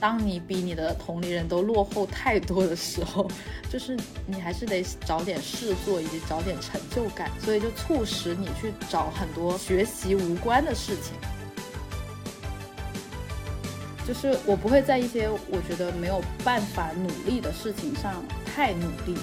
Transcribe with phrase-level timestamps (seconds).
[0.00, 3.28] 当你比你的同龄人都落后太多的时候，
[3.68, 3.96] 就是
[4.26, 11.14] 你还是得找点事做，以及找点成就感，所以就促使你去找很多学习无关的事情。
[14.06, 19.14] 就是我不会在一些我觉得没有办法努力的事情上太努力。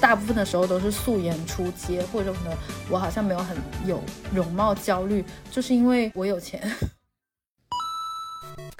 [0.00, 2.56] 大部分的时候都是素颜出街，或者可能
[2.90, 3.56] 我好像没有很
[3.86, 4.02] 有
[4.34, 6.60] 容貌焦虑，就是因为我有钱。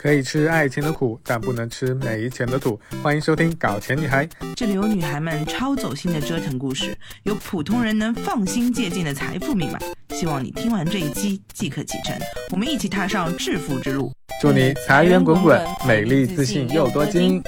[0.01, 2.81] 可以吃爱情的苦，但不能吃没钱的土。
[3.03, 9.79] 欢迎收听《搞钱女孩》，这里有女孩们超走心的折腾故事，有普通人能放心借鉴的财富密码。
[10.09, 12.19] 希望你听完这一期即可启程，
[12.51, 14.11] 我们一起踏上致富之路。
[14.41, 17.43] 祝你财源滚滚，美丽自信又多金。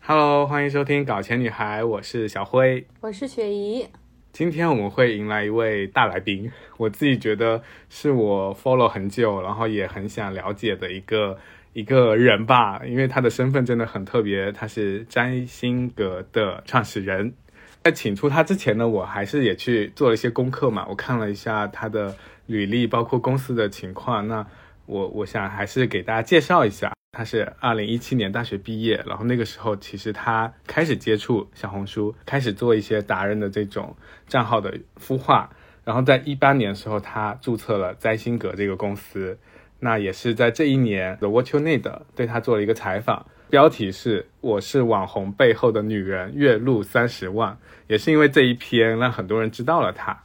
[0.00, 3.86] Hello，欢迎收听《搞钱女孩》，我是小辉，我是雪姨。
[4.38, 6.48] 今天我们会迎来一位大来宾，
[6.78, 11.36] 我自己觉得是我 follow 很久，然后也很想了解的一个
[11.72, 17.34] 一个人吧，因为他的身份真的很特别，他是占星阁的创始人。
[17.82, 22.14] 在请出他之前呢，我还是也去做了一些功课嘛，我看了一下他的
[22.46, 24.46] 履历，包括公司的情况，那
[24.88, 26.92] 我我想还是给大家介绍一下。
[27.12, 33.94] 他是二零一七年大学毕业，然后那个时候其实他开始接触小红书，开始做一些达人的这种
[34.26, 35.50] 账号的孵化。
[35.84, 39.38] 然后在一八年的时候，他注册了摘星阁这个公司。
[39.80, 47.56] 那也是在这一年，The What You Need 对他做了一个采访，标题是“我是网红背后的女人，月入三十万”。
[47.88, 50.20] 也是因为这一篇，让很多人知道了他。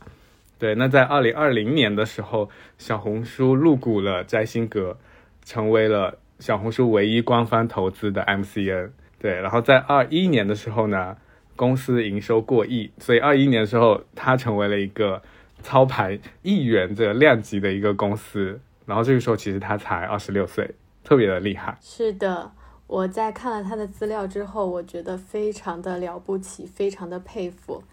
[0.63, 4.97] 对，那在二零二零年的时候，小红书入股了摘星阁，
[5.43, 6.17] 成为了。
[6.39, 11.17] 小红书唯一官方投资的 MCN，对，然后在二一年的时候呢，
[11.57, 15.21] 公司营收过亿，所以二一年的时候，它成为了一个
[15.61, 18.59] 操盘亿元的量级的一个公司。
[18.85, 21.77] 然后这个时候，其实他才二十六岁，特别的厉害。
[21.81, 22.51] 是的，
[22.87, 27.83] 我在看了他的资料之后，我觉得非常的了不起，非常的佩服，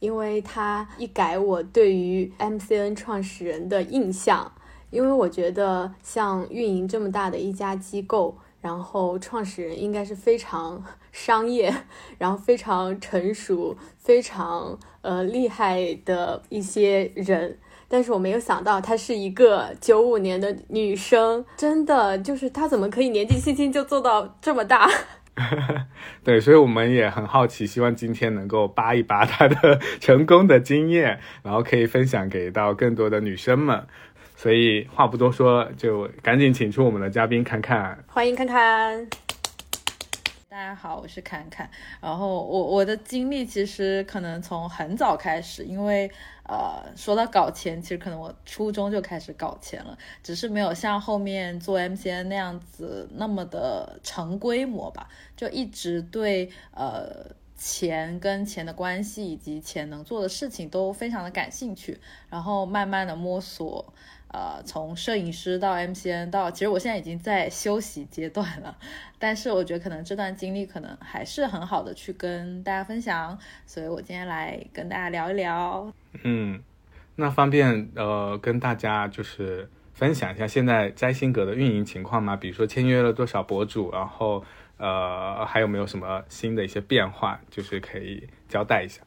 [0.00, 4.52] 因为他一改我对于 MCN 创始人的印象。
[4.90, 11.72] 因为我觉得像运营这么大的一家机构，然后创始人应该是非常商业，
[12.18, 17.56] 然后非常成熟、非常呃厉害的一些人。
[17.86, 24.90] 但是我没有想到她是一个九五年的女生，真的就是她怎么可以年纪轻轻就做到这么大？
[26.24, 33.86] 对，所以我们也很好奇，希望今天能够扒一扒她的 成功的经验，然后可以分享给到更多的女生们。
[34.36, 38.02] 所以话不多说，就赶紧请出我们的嘉宾侃侃。
[38.06, 39.06] 欢迎侃侃。
[40.48, 41.70] 大家好，我是侃侃。
[42.00, 46.10] 然后我我的经历其实可能从很早开始，因为
[46.50, 63.94] 呃说到搞钱，其实可能我初中就开始搞钱了，只是没有像后面做 MCN 那样子那么的成规模吧，就一直对呃钱跟钱的关系以及钱能做的事情都非常的感兴趣，然后慢慢的摸索。
[64.32, 68.76] 呃，从摄影师到 MCN 到，其实我现在已经在休息阶段了，
[69.18, 73.36] 但是我觉得可能这段经历可能还是很好的去跟大家分享，
[73.66, 75.92] 所以我今天来跟大家聊一聊。
[76.22, 76.62] 嗯，
[77.16, 82.36] 那方便呃跟大家就是分享一下现在摘星阁的运营情况吗？
[82.36, 84.44] 比如说签约了多少博主，然后
[84.76, 89.02] 呃还有没有什么新的一些变化，就是可以交代一下。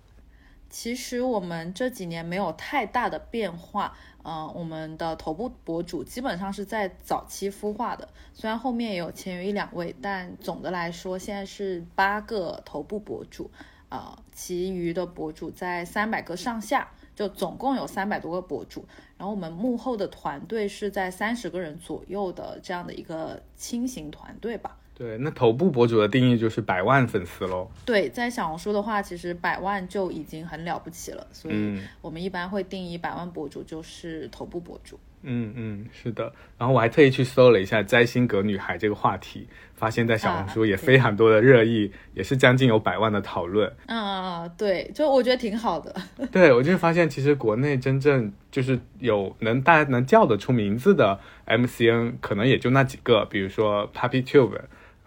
[0.74, 3.96] 其实我们这几年没有太大的变化。
[4.24, 13.52] 嗯，我们的头部博主基本上是在早期孵化的，虽然后面也有签约一两位，但总的来说现在是八个头部博主，
[13.90, 18.86] 呃，其余的博主在三百个上下，就总共有三百多个博主。
[19.18, 24.78] 然后我们幕后的团队是在三十个人左右的这样的一个轻型团队吧。
[24.96, 27.68] 对，那头部博主的定义就是百万粉丝喽。
[27.84, 35.00] 对，在小红书的话，其实百万就已经很了不起了，所以我们一般会定义百万博主就是头部博主。
[35.24, 36.32] 嗯嗯，是的。
[36.58, 43.72] 然后我还特意去搜了一下“摘星阁女孩”这个话题，发现在小红书也非常多的热议，也是将近有百万的讨论。
[43.88, 45.96] 啊，对，就我觉得挺好的。
[46.30, 51.18] 对，我就发现其实国内真正就是有能大家能叫得出名字的
[51.48, 54.60] MCN，可能也就那几个，比如说 Puppy Tube。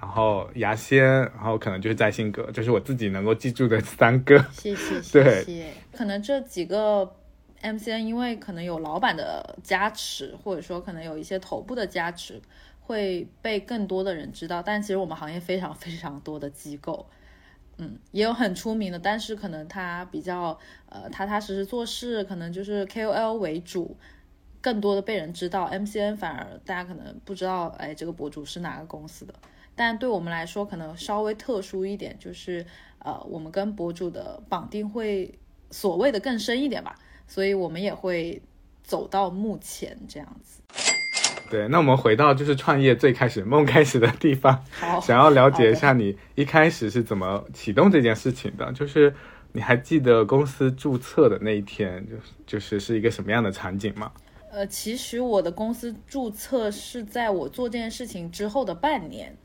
[0.07, 4.39] 然后牙仙，然后可能就是在性格，就是我自己能够记住的三个。
[4.53, 5.73] 谢谢谢谢。
[5.93, 7.13] 可能这几个
[7.61, 12.41] MCN 因为可能有老板的加持，或者说可能有一些头部的加持，
[12.81, 14.63] 会被更多的人知道。
[14.63, 17.05] 但其实我们行业非常非常多的机构，
[17.77, 20.57] 嗯，也有很出名的，但是可能他比较
[20.89, 23.97] 呃踏踏实实做事，可能就是 KOL 为主。
[24.63, 29.35] 更多的被人知道，MCN 反而大家可能不知道，哎，这个博主是哪个公司的。
[29.77, 32.67] 但对我们来说，可能稍微特殊一点，就是
[32.99, 35.39] 呃，我们跟博主的绑定会
[35.71, 36.97] 所谓的更深一点吧，
[37.29, 38.43] 所以我们也会
[38.83, 40.63] 走到目前这样子。
[41.49, 49.15] 对，那我们回到就是创业最开始梦开始的地方，好，想要了解一下你一开始是怎么启动这件事情的，就是
[49.53, 54.11] 你还记得公司注册的那一天，就是就是是一个什么样的场景吗？
[54.51, 59.37] 呃，其实我的公司注册是在我做这件事情之后的半年，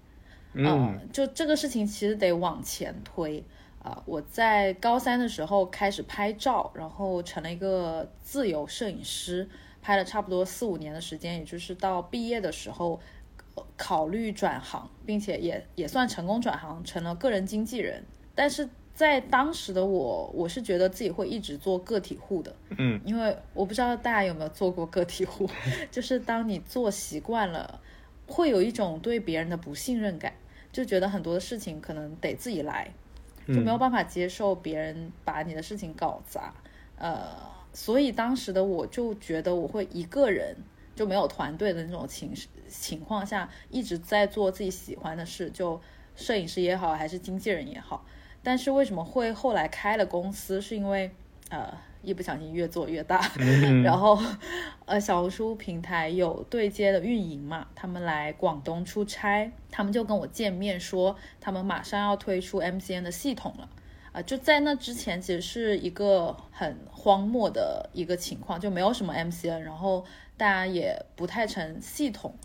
[0.53, 3.43] 嗯，就这个事情其实得往前推
[3.83, 9.49] 啊、我在高三的时候开始拍照，然后成了一个自由摄影师，
[9.81, 12.99] 拍了差不多四五年的时间，也就是到毕业的时候，
[13.55, 18.03] 呃考虑转行，并且也也算成功转行，成了个人经纪人。
[18.35, 25.49] 但是在当时的我，我是觉得自己会一直做个体户的，嗯，因为我不知道大家有没有做过个体户，
[25.89, 27.81] 就是当你做习惯了，
[28.27, 30.33] 会有一种对别人的不信任感，
[30.71, 32.91] 就觉得很多的事情可能得自己来，
[33.47, 36.53] 就没有办法接受别人把你的事情搞砸，
[36.97, 37.35] 呃，
[37.73, 40.55] 所以当时的我就觉得我会一个人
[40.95, 42.33] 就没有团队的那种情
[42.69, 45.81] 情况下，一直在做自己喜欢的事，就
[46.15, 48.05] 摄影师也好，还是经纪人也好。
[48.43, 51.11] 但是为什么会后来开了公司，是因为
[51.49, 53.21] 呃一不小心越做越大，
[53.83, 54.17] 然后
[54.85, 63.69] 呃小红书平台有对接的运营嘛，他们来广东出差，他们就跟我见面说，他们马上要推出 MCN 的系统了。
[64.13, 70.03] 啊、就在那之前，其实是一个很荒漠的一个情况，就没有什么 MCN，然后
[70.35, 72.35] 大家也不太成系统。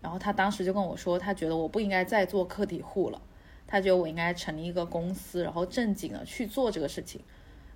[0.00, 3.22] 然后他当时就跟我说，他觉得我不应该再做客体户了，
[3.68, 7.20] 他觉得我应该成立一个公司，然后正经的去做这个事情。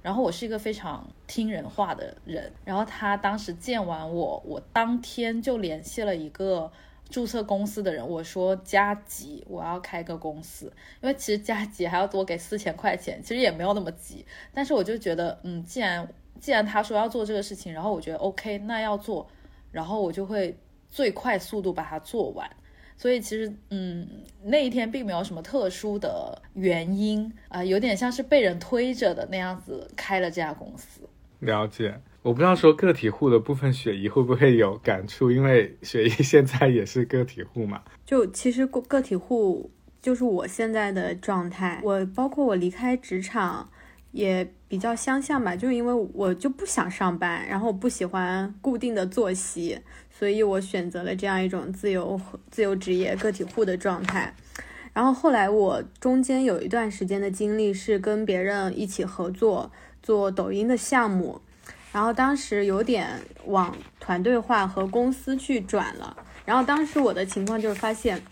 [0.06, 6.70] 然后我是一个非常听人话的人，然后他当时见完我，我当天就联系了一个
[7.11, 10.73] 注册公司的人，我说加急，我要开个公司，
[11.03, 14.25] 因为其实加急还要多给四千块钱，其实也没有那么急，
[14.55, 16.08] 但是我就觉得，嗯，既然
[16.38, 19.26] 既然他说要做这个事情，然后我觉得 OK，那要做，
[19.73, 20.56] 然后我就会
[20.88, 22.49] 最快速度把它做完。
[22.96, 24.08] 所以其实，嗯，
[24.43, 31.02] 那一天并没有什么特殊的原因啊、有点像是被人推着的那样子开了这家公司。
[31.40, 32.00] 了解。
[32.22, 35.31] 我不知道说个体户的部分，雪姨会不会有感触？
[35.31, 37.82] 因为雪姨现在也是个体户嘛。
[38.04, 39.70] 就其实个个体户
[40.02, 43.70] 就是我现在的状态，我包括我离开职场
[44.12, 49.81] 也比较相像吧，就因为我就不想上班，然后我不喜欢固定的作息，
[50.11, 52.20] 所以我选择了这样一种自由
[52.50, 54.35] 自由职业个体户的状态。
[54.93, 59.70] 然后后来我中间有一段时间的经历是跟别人一起合作
[60.03, 61.41] 做抖音的项目，
[61.93, 66.17] 然后当时有点往团队化和公司去转了。
[66.46, 68.22] 然后当时我的情况就是发现，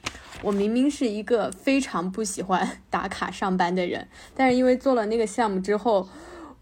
[0.40, 6.08] 我明明是一个非常不喜欢打卡上班的人，但是因为做了那个项目之后，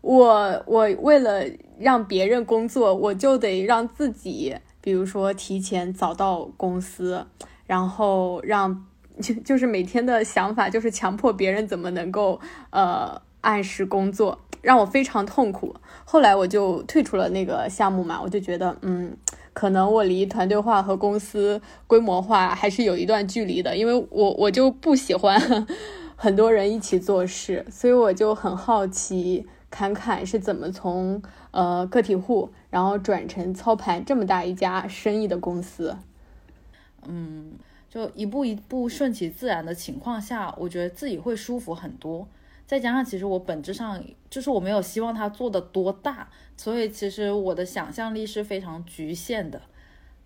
[0.01, 1.45] 我我为了
[1.79, 7.27] 让别人工作，我就得让自己，比如说提前早到公司，
[7.67, 8.87] 然后让
[9.21, 12.41] 就就是每天的想法就是强迫别人怎么能够
[12.71, 15.77] 呃按时工作，让我非常痛苦。
[16.05, 19.15] 后来我就退出了那个项目嘛，我就觉得嗯。
[19.53, 25.67] 可能我离团队化和公司规模化还是有一段距离的，因为我我就不喜欢
[26.17, 35.97] 很多人一起做事，所以我就很好奇侃侃是怎么从呃个体户，然后转成操盘这么大一家生意的公司。
[37.07, 37.53] 嗯，
[37.91, 42.27] 就一步一步顺其自然的情况下，我觉得自己会舒服很多。
[42.65, 46.29] 再加上，其实我本质上就是我没有希望他做的多大，
[46.63, 49.61] 所以其实我的想象力是非常局限的。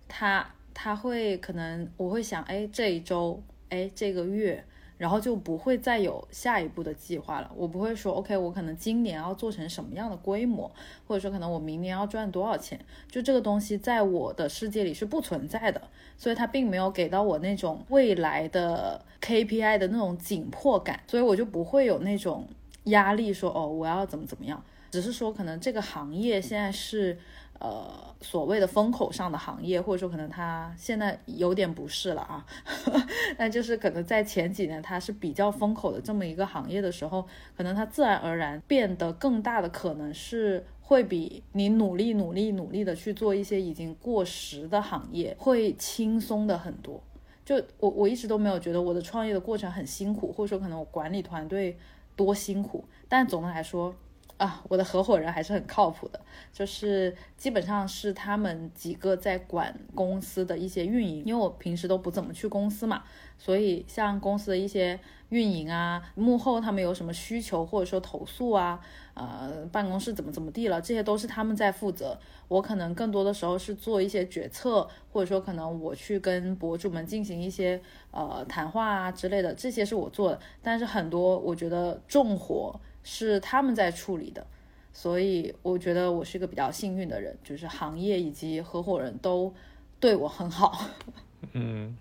[0.07, 4.63] 它它会可能我会想，哎，这一周，哎，这个月，
[4.99, 7.51] 然后就不会再有下一步的计划了。
[7.55, 10.71] 我不会说，OK，我可能今年要做成什么样的规模，
[11.07, 12.79] 或者说可能我明年要赚多少钱，
[13.09, 15.81] 就这个东西在我的世界里是不存在的。
[16.19, 22.47] 所以它并没有给到我那种未来的 KPI 的那种紧迫感，所以我就不会有那种
[22.83, 27.17] 压力说哦我要怎么怎么样，只是说可能这个行业现在是
[27.59, 32.45] 呃所谓的风口上的行业，或者说可能它现在有点不是了啊，
[33.37, 40.65] 那就是可能在前几年它是比较风口的这么一个行业的时候，可能它自然而然变得更大的可能是。
[40.87, 47.03] 会比你努力努力努力的去做一些已经过时的行业会轻松的很多。
[47.43, 51.77] 就我我一直都没有觉得我的创业的过程很辛苦，或者说可能我管理团队
[52.15, 53.93] 多辛苦，但总的来说，
[54.37, 56.21] 啊，我的合伙人还是很靠谱的，
[56.53, 63.03] 就是基本上是他们几个在管公司的一些运营，因为我平时都不怎么去公司嘛，
[63.39, 68.79] 所以像公司的一些运营啊，幕后他们有什么需求或者说投诉啊，
[69.15, 72.15] 呃，办公室怎么怎么地了，这些都是他们在负责。
[72.47, 80.39] 我可能更多的时候是做一些决策，或者说可能我去跟博主们进行一些呃谈话啊之类的，这些是我做的。
[80.61, 82.79] 但是很多我觉得重活。
[83.09, 84.45] 是他们在处理的，
[84.91, 89.53] 所以我觉得我是一个比较幸运的人，就是行业以及合伙人都
[89.97, 90.89] 对我很好。
[91.53, 91.95] 嗯，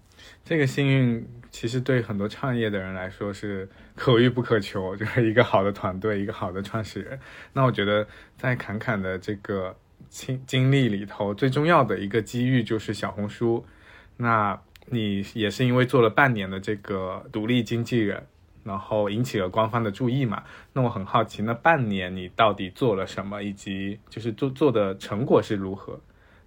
[0.44, 7.16] 这个幸运其实对很多创业的人来说是可遇不可求， 就是一个好的团队，一个好的创始人。
[7.52, 8.04] 那我觉得
[8.36, 9.76] 在侃侃的这个
[10.08, 13.64] 经经历里头，最重要的一个机遇就是小红书。
[14.16, 18.26] 那你也是因为做了半年的这个独立经纪人。
[18.66, 20.42] 然后引起了官方的注意嘛？
[20.73, 26.00] 那我很好奇，那半年你到底做了什么，以及就是做做的成果是如何，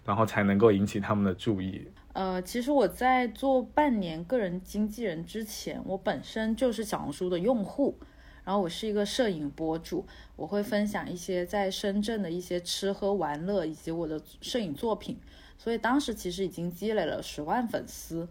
[0.03, 1.87] 然后才能够引起他们的注意？
[2.11, 7.97] 呃，其实我在做半年个人经纪人之前，我本身就是小红书的用户，
[8.43, 15.17] 然后我是一个摄影博主，我会分享一些在深圳的一些吃喝玩乐以及我的摄影作品，
[15.57, 18.27] 所以当时其实已经积累了十万粉丝。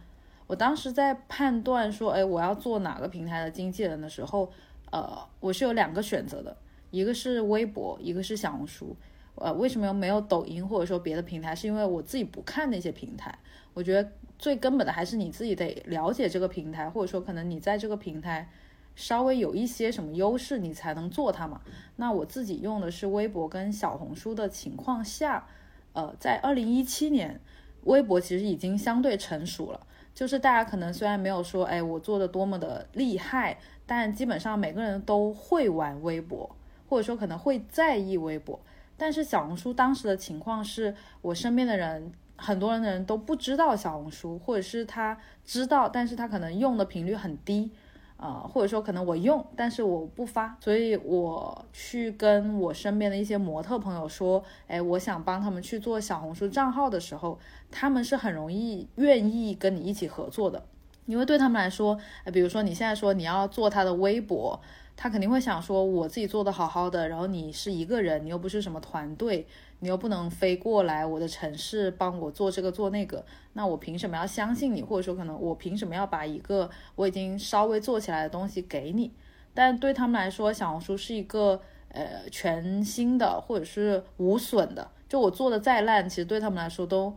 [0.48, 4.50] 我当时在判断说，哎，我要做哪个平台的经纪人的时候，
[4.90, 6.56] 呃，我是有两个选择的，
[6.90, 8.96] 一个是微博，一个是小红书。
[9.34, 11.54] 呃，为什么没有抖音或者说别的平台？
[11.54, 13.38] 是因为我自己不看那些平台。
[13.74, 18.50] 我觉得最根本的还是你自己得了解这个平台，或者说可能你在这个平台
[18.96, 21.60] 稍微有一些什么优势，你才能做它嘛。
[21.96, 25.46] 那我自己用的是微博跟小红书的情况下，
[25.92, 27.38] 呃，在二零一七年，
[27.84, 29.86] 微博其实已经相对成熟了。
[30.18, 33.56] 就是大家可能虽然没有说，哎，我做的多么的厉害，
[33.86, 36.56] 但基本上每个人都会玩微博，
[36.88, 38.58] 或者说可能会在意微博。
[38.96, 47.70] 但是小红书当时的情况是，我身边的人，很多人的人都不知道小红书，或者是他知道，但是他可能用的频率很低。
[48.18, 57.38] 呃，或者说可能我用，但是我不发，所以我去跟我身边的一些模特朋友说，哎，我想帮他们去做小红书账号的时候，
[57.70, 60.62] 他们是很容易愿意跟你一起合作的，
[61.06, 64.60] 因为对他们来说，哎，比如说你现在说你要做他的微博。
[65.00, 69.46] 他肯定会想说，我自己做的好好的，然后你是一个人，你又不是什么团队，
[69.80, 74.82] 你又不能飞过来我的城市帮我做这个做那个，那我凭什么要相信你？
[74.82, 79.10] 或者说，可能我凭什么要把一个我已经稍微做起来的东西给你？
[79.54, 87.14] 但对他们来说，小红书是一个呃全新的或者是无损的，就我做的再烂，其实对他们来说都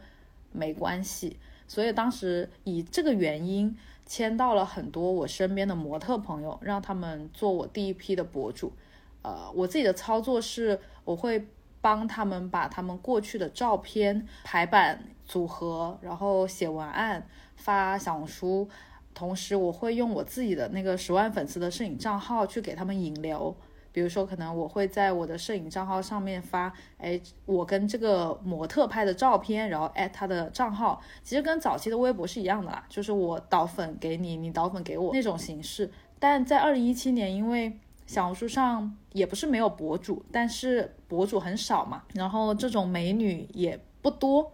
[0.51, 1.37] 没关系。
[1.67, 3.77] 所以当时以这个原因。
[4.03, 8.73] 签到了很多我身边的模特朋友，让他们做我第一批的博主。
[9.21, 11.47] 呃，我自己的操作是，我会
[11.81, 18.69] 帮他们把他们过去的照片排版组合，然后写文案发小红书，
[19.13, 23.55] 同时我会用我自己的那个十万粉丝的摄影账号去给他们引流。
[23.93, 35.91] 比如说，可能我会在我的摄影账号上面发，哎，我跟这个模特拍的照片，然后艾特他的账号，其实跟早期的微博是一样的啦，就是我导粉给你，你导粉给我那种形式。
[36.19, 37.77] 但在二零一七年，因为
[38.11, 44.51] 小红书上也不是没有博主，但是博主很少嘛，然后这种美女也不多。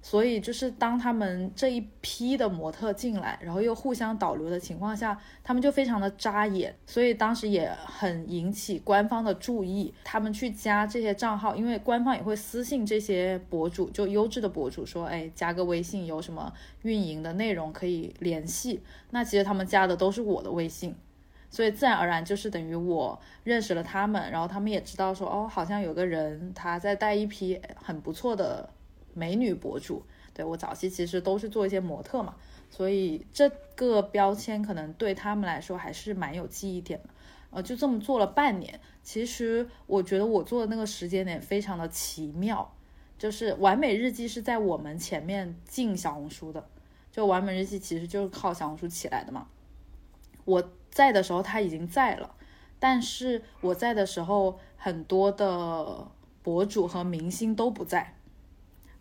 [0.00, 9.92] 所以就是当他们这一批的模特进来，然后又互相导流的情况下，他们就非常的扎眼，所以当时也很引起官方的注意。
[10.04, 16.52] 他们去加这些账号，因为官方也会私信这些博主，就优质的博主说，哎，加个微信，有什么
[16.82, 18.80] 运营的内容可以联系。
[19.10, 20.94] 那其实他们加的都是我的微信，
[21.50, 28.70] 所以自然而然就是等于我认识了他们，然后他们也知道说，哦，好像有个人他在带一批很不错的。
[29.12, 32.36] 美女博主，对我早期其实都是做一些模特嘛，
[32.70, 37.08] 所以这个标签可能对他们来说还是蛮有记忆点的。
[37.50, 42.72] 呃，就这么做了半年，其实我觉得我做的那个时间点非常的奇妙，
[43.18, 46.64] 就是完美日记是在我们前面进小红书的，
[47.10, 49.48] 就完美日记其实就是靠小红书起来的嘛。
[50.44, 52.34] 我在的时候他已经在了，
[52.78, 56.08] 但是我在的时候很多的
[56.42, 58.14] 博主和明星都不在。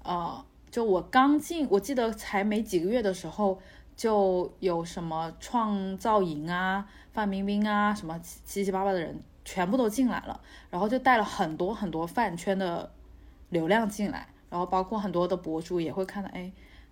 [0.04, 3.60] 呃，就我刚进，我记得才没几个月的时候，
[3.96, 12.92] 就有什么创造营啊、范冰冰啊，什么七七八八的人全部都进来了，然后就带了很多很多饭圈的
[13.50, 16.52] 流量进来，然后包括很多的博主也会看到，哎，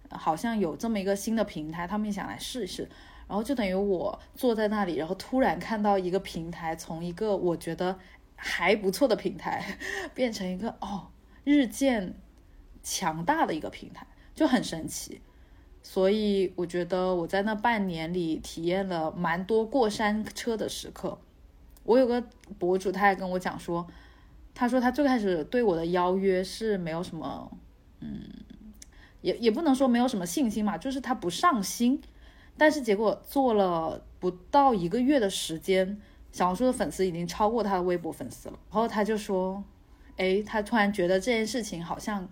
[0.10, 2.90] 好像有这么一个新的平台，他们也想来试一试，
[3.28, 7.98] 然后就等于我坐在那里，然后突然看到一个平台从一个我觉得。
[8.40, 9.66] 还不错的平台，
[10.14, 11.08] 变成一个哦
[11.44, 12.14] 日渐
[12.84, 14.06] 强大的一个平台，
[14.36, 15.20] 就很神奇。
[15.82, 21.18] 所以我觉得我在那半年里体验了蛮多过山车的时刻。
[21.84, 22.24] 我有个
[22.60, 23.88] 博主，他还跟我讲说，
[24.54, 27.52] 他说他最开始对我的邀约是没有什么，
[28.02, 28.22] 嗯，
[29.22, 32.00] 也也不能说没有什么信心嘛，就是他不上心。
[32.58, 36.00] 但是结果做了不到一个月的时间，
[36.32, 38.60] 小红书的粉丝已经超过他的微博粉丝了。
[38.72, 39.64] 然后他就说，
[40.18, 42.28] 哎，他突然觉得这件事情好像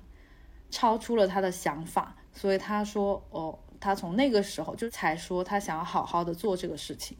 [0.69, 7.15] 超出了他的想法，所以他说，哦，他从那个时候就才说他想要好好的做这个事情，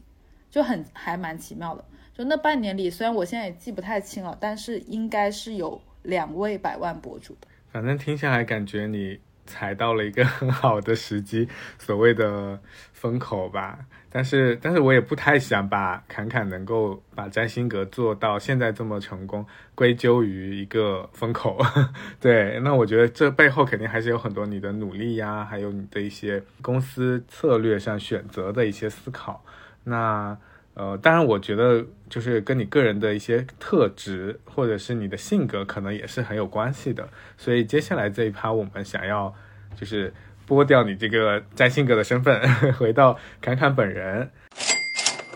[0.50, 1.84] 就很还蛮奇妙的。
[2.12, 7.48] 就那半年里，虽然我现在也记不太清了，但是应该是有两位百万博主的。
[7.68, 11.48] 反正听下来感觉你踩到了一个很好的时机，
[11.78, 12.60] 所谓的
[12.92, 13.78] 风口吧。
[14.10, 21.58] 但是，但是我也不太想把侃侃能够把占星阁做到现在这么成功归咎于一个风口。
[22.18, 29.44] 对，那我觉得这背后肯定还是有很多你的努力呀，还有你的一些公司策略上选择的一些思考。
[29.84, 30.36] 那。
[30.78, 37.08] 呃，当然，我觉得就是跟你个人的一些特质，或者是你的性格，可能也是很有关系的。
[37.38, 39.34] 所以接下来这一趴，我们想要
[39.74, 40.12] 就是
[40.46, 42.38] 剥掉你这个占星格的身份，
[42.76, 44.30] 回到侃侃本人。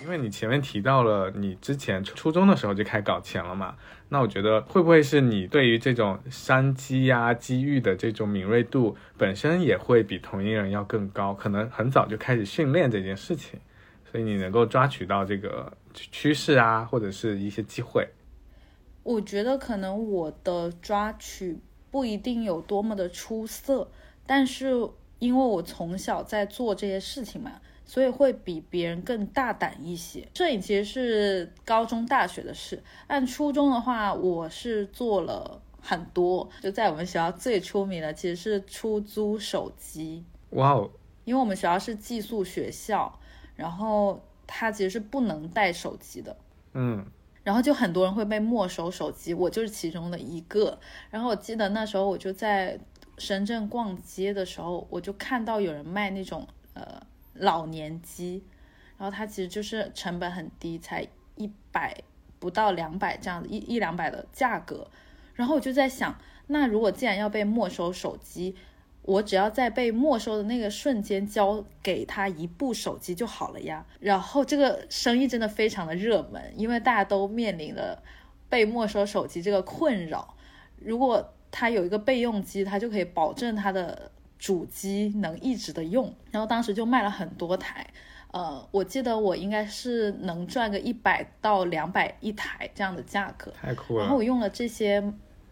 [0.03, 3.77] 因为你前面提到了你之前初中的时候就开始搞钱了嘛，
[4.11, 11.33] 那我觉得会不会是你对于这种商机呀、机遇的这种敏锐度本身也会比同龄人要更高？
[11.33, 13.59] 可能很早就开始训练这件事情。
[14.11, 18.09] 所以你能够抓取到这个趋势啊，或者是一些机会。
[19.05, 21.59] 我觉得可能我的抓取
[21.91, 23.89] 不一定有多么的出色，
[24.27, 24.89] 但是
[25.21, 27.53] 因为我从小在做这些事情嘛，
[27.85, 30.27] 所以会比别人更大胆一些。
[30.35, 36.51] 摄影其实是高中、大学的事，按初中的话，我是做了很多。
[36.61, 40.25] 就在我们学校最出名的，其实是出租手机。
[40.51, 40.91] 哇哦！
[41.25, 43.20] 因为我们学校是寄宿学校。
[43.61, 46.35] 然后他其实是不能带手机的，
[46.73, 47.05] 嗯，
[47.45, 50.81] 然后就很多人会被没收手机，我就是其中的一个。
[51.11, 52.81] 然后我记得那时候我就在
[53.19, 57.03] 深圳逛街的时候，我就看到有人卖那种呃
[57.35, 58.43] 老年机，
[58.97, 62.03] 然后它其实就是成本很低，才一百
[62.39, 64.89] 不到两百这样子一一两百的价格。
[65.35, 68.57] 然后我就在想，那如果既然要被没收手机，
[69.03, 73.85] 我只要在被没收的那个瞬间交给他一部手机就好了呀。
[73.99, 78.03] 然后这个生意真的非常的热门，因为大家都面临着
[78.49, 80.37] 被没收手机这个困扰。
[80.77, 86.15] 如果他有一个备用机，他就可以保证他的主机能一直的用。
[86.31, 87.87] 然后当时就卖了很多台，
[88.33, 93.51] 呃，我记得我应该是能赚个一百到两百一台这样的价格。
[93.53, 94.03] 太酷了。
[94.03, 95.03] 然后我用了这些。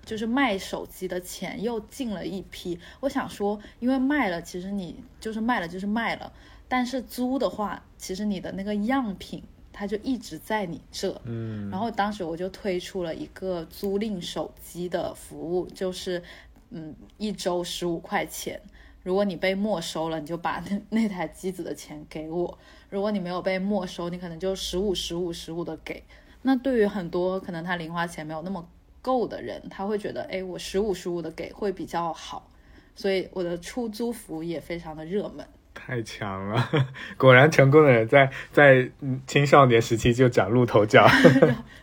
[0.09, 6.33] 就是卖手机的钱又进了一批，我想说，因为卖了，其实你就是卖了就是卖了，
[6.67, 16.23] 但是租的话，其实你的那个样品它就一直在你这，嗯，然后当时我就推出了一个租赁手机的服务，就是
[16.71, 18.59] 嗯一周十五块钱，
[19.03, 22.57] 如果你被没收了，你就把那那台机子的钱给我；
[22.89, 26.03] 如果你没有被没收，你可能就十五十五十五的给。
[26.41, 28.67] 那对于很多可能他零花钱没有那么。
[29.09, 32.51] 够的人，他会觉得，哎，我十五十五的给会比较好，
[32.95, 35.47] 所以我的出租服务也非常的热门。
[35.73, 36.69] 太强了，
[37.17, 38.91] 果然成功的人在在
[39.27, 41.09] 青少年时期就崭露头角。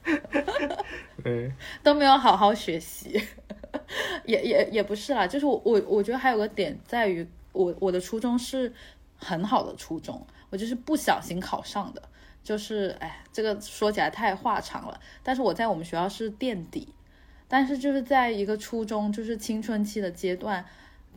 [1.23, 3.19] 对， 都没有好好学习，
[4.25, 8.71] 也也也不是啦，就是我我我觉得还有个点在于，我我的初中是
[9.17, 12.03] 很好的初中，我就是不小心考上的，
[12.43, 16.89] 就是哎，这个说起来太话长了，但是我在我们学校是垫底。
[17.47, 20.65] 但是就是在一个初中，就是青春期的阶段，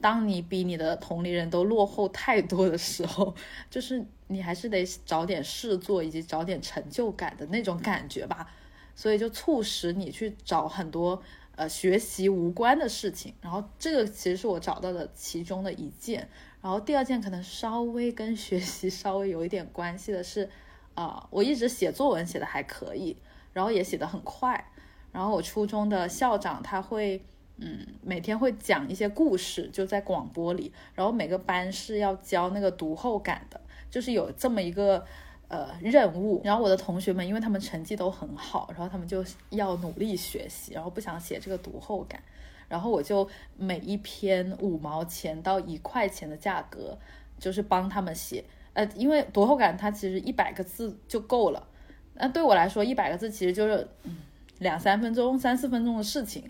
[0.01, 3.35] 当你比你的同龄人都落后太多的时候，
[3.71, 8.51] 就是你还是得找点事做，以及找点成就感的那种感觉吧。
[8.95, 11.23] 所以就促使你去找很多
[11.55, 13.33] 呃学习无关的事情。
[13.41, 16.29] 然后这个其实是我找到的其中的一件。
[16.61, 20.51] 然后第二件可能稍微跟学习稍微有一点关系的是，
[20.95, 23.17] 啊，我一直写作文写的还可以，
[23.53, 24.73] 然后也写的很快。
[25.19, 27.21] 然后我初中的校长他会，
[27.57, 30.73] 嗯，每天会讲一些故事，就在广播里。
[30.95, 35.05] 然后每个班是要交那个读后感的，就是有这么一个
[35.49, 36.41] 呃任务。
[36.45, 42.23] 然后我的同学们，因为他们成绩都很好，然后他们就要努力学习，然后不想写这个读后感。
[42.69, 46.97] 然后我就每一篇五毛钱到一块钱的价格，
[47.41, 48.45] 就是帮他们写。
[48.73, 51.67] 呃，因为读后感它其实一百个字就够了。
[52.15, 54.17] 那对我来说，一百个字其实就是，嗯。
[54.59, 56.45] 两三分钟、三四分钟的事情，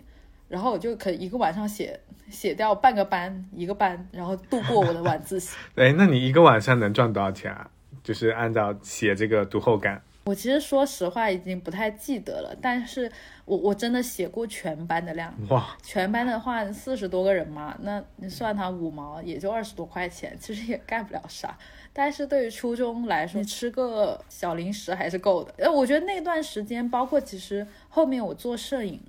[0.47, 5.55] 然后我就可以一个晚上写写掉半个班、一个班，然后度过我的晚自习。
[5.75, 7.69] 哎，那你一个晚上能赚多少钱啊？
[8.03, 10.01] 就是按照写这个读后感。
[10.25, 13.11] 我其实说实话已经不太记得了，但是
[13.45, 15.33] 我我真的写过全班的量。
[15.49, 21.57] 哇，全班的话四十多个人嘛，那你算他五毛也就二十多块钱，其实也干不了啥。
[21.93, 25.53] 但是对于初中来说，你吃个小零食还是够的。
[25.57, 28.99] 呃，我觉得那段时间，包括其实后面我做摄影，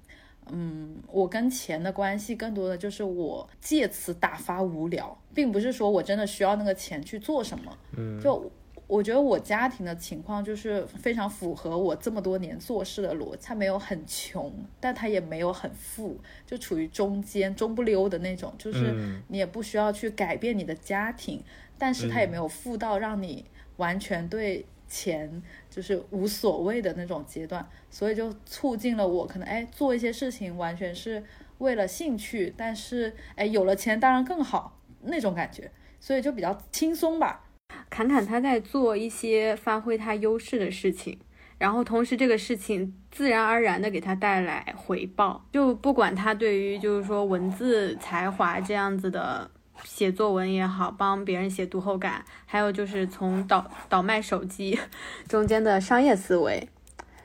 [0.51, 7.79] 嗯，我跟钱的关系更多的就是我借此打发无聊，并不是说我真的需要那个钱去做什么。
[7.97, 8.51] 嗯，就。
[8.91, 18.93] 我觉得我家庭的情况就是非常符合我这么多年做事的逻辑，他没有很穷，但他也没有很富，就处于中间中不溜的那种，就是
[19.29, 21.41] 你也不需要去改变你的家庭，
[21.81, 23.47] 但是他也没有富到让你
[23.79, 31.25] 完全对钱就是无所谓的那种阶段，所以就促进了我可能哎做一些事情完全是
[31.59, 37.47] 为了兴趣，但是哎有了钱当然更好那种感觉，所以就比较轻松吧。
[37.89, 41.19] 侃侃他在做一些发挥他优势的事情，
[41.57, 45.47] 然后同时这个事情自然而然的给他带来回报。
[45.53, 49.49] 就不管他对于就是说文字才华这样子的
[49.85, 54.79] 写作文也好，帮别人写读后感，还有就是从倒倒卖手机
[55.29, 56.69] 中间的商业思维，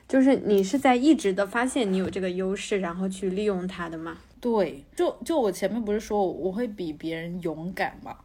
[0.08, 4.18] 就是你是在一直的发现你有这个优势，然后去利用它的吗？
[4.40, 8.16] 对，就就我前面不是说我会比别人勇敢嘛，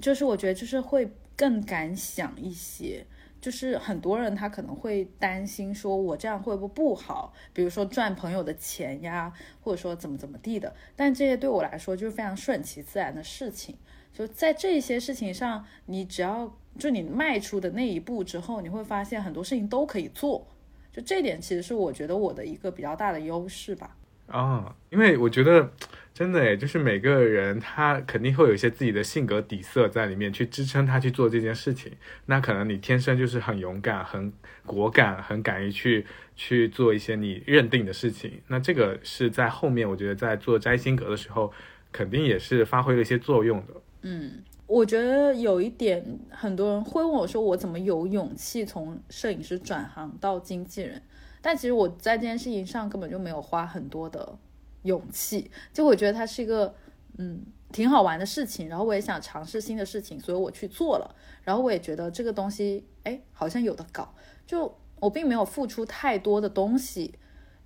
[0.00, 1.10] 就是我觉得就是会。
[1.36, 3.04] 更敢想一些，
[3.44, 7.30] 就是很多人他可能会担心说，我这样会不会不好？
[7.52, 9.30] 比如说赚朋友的钱呀，
[9.60, 10.74] 或者说怎么怎么地的。
[10.96, 13.76] 但这些对我来说就是非常顺其自然的事情。
[14.14, 20.46] 就在这些事情上，你只要就你迈出的那一步之后，你会发现很多事情都可以做。
[20.90, 23.94] 就这点其实是我觉得我的一个比较大的优势吧。
[24.26, 25.70] 啊，因为我觉得。
[26.14, 31.90] 真的诶，就是每个人他肯定会有一些自己的性格底色在里面，去支撑他去做这件事情。
[32.26, 34.32] 那可能你天生就是很勇敢、很
[34.64, 38.40] 果敢、很敢于去去做一些你认定的事情。
[38.46, 41.52] 那这个是在后面，我觉得在做摘星阁的时候，
[41.90, 43.74] 肯定也是发挥了一些作用的。
[44.02, 46.00] 嗯，我觉得有一点，
[46.30, 51.02] 很多人会问我说，我怎么有勇气从摄影师转行到经纪人？
[51.42, 54.38] 但其实我在这件事情上根本就没有花很多的。
[54.84, 56.74] 勇气，就我觉得它是一个，
[57.18, 58.68] 嗯，挺好玩的事情。
[58.68, 61.14] 然后我也想尝试新的事情，所以我去做了。
[61.42, 64.14] 然后我也觉得这个东西，哎，好像有的搞。
[64.46, 67.14] 就我并没有付出太多的东西，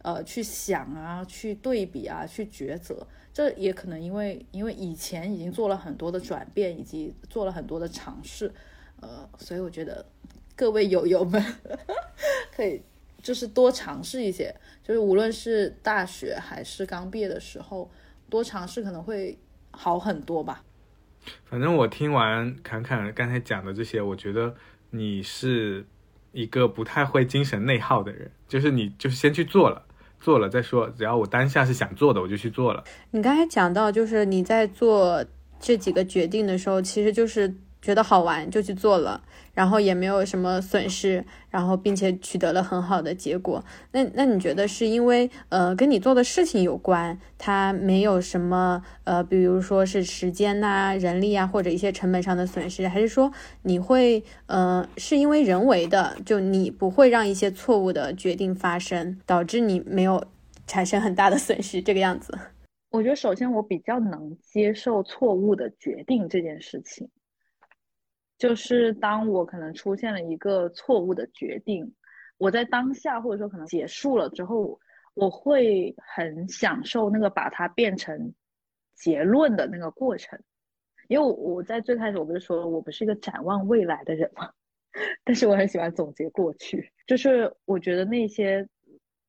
[0.03, 3.07] 呃，去想啊，去对比啊，去抉择。
[3.33, 8.53] 这也可能因为因为以前已经做了很多的转变，以及做了很多的尝试，
[9.01, 10.05] 呃，所以我觉得
[10.57, 11.43] 各位友友们
[12.55, 12.83] 可以。
[13.23, 17.91] 就是多尝试一些，就是无论是大学还是刚毕业的时候，
[18.31, 19.37] 多尝试可能会
[19.71, 20.63] 好很多吧。
[21.45, 24.55] 反正我听完侃侃刚才讲的这些，我觉得
[24.91, 25.85] 你是
[26.33, 29.85] 一个不太会精神内耗的人，就是你就是先去做了，
[30.21, 32.85] 做了再说，只要我当下是想做的，我就去做了。
[33.11, 35.25] 你刚才讲到，就是你在做
[35.59, 39.23] 这几个决定的时候，其实就是觉得好玩就去做了。
[39.55, 43.65] 然后也没有什么损失，然后并且取得了很好的结果。
[43.91, 60.25] 那那你觉得是因为呃跟你做的事情有关，它没有什么呃，比如说是时间呐、人力啊或者一些成本上的损失，还是说你会呃是因为人为的，就你不会让一些错误的决定发生，导致你没有
[60.69, 62.33] 产生很大的损失这个样子？
[62.91, 67.09] 我觉得首先我比较能接受错误的决定这件事情。
[68.39, 71.93] 就是当我可能出现了一个错误的决定，
[72.39, 74.79] 我在当下或者说可能结束了之后，
[75.15, 78.33] 我会很享受那个把它变成
[78.95, 80.41] 结论的那个过程。
[81.09, 84.53] 因为我在最开始我不是说我不是一个展望未来的人嘛，
[85.25, 86.93] 但是我很喜欢总结过去。
[87.07, 88.69] 就是我觉得那些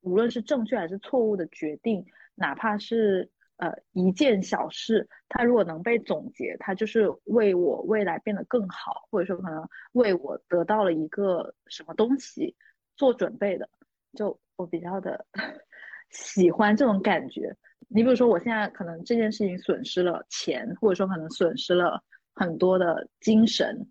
[0.02, 3.28] 无论是正确还是错误的决定，哪怕是。
[3.60, 12.56] 呃，一件小事，它如果能被总结，它就是为我未来变得更好，或者说可能为我得到了一个什么东西
[12.96, 13.68] 做准备的。
[14.14, 15.26] 就我比较的
[16.10, 17.54] 喜欢这种感觉。
[17.88, 22.02] 你比如说，我现在可能这件事情损失了钱，或者说可能损失了
[22.34, 23.86] 很多的精神，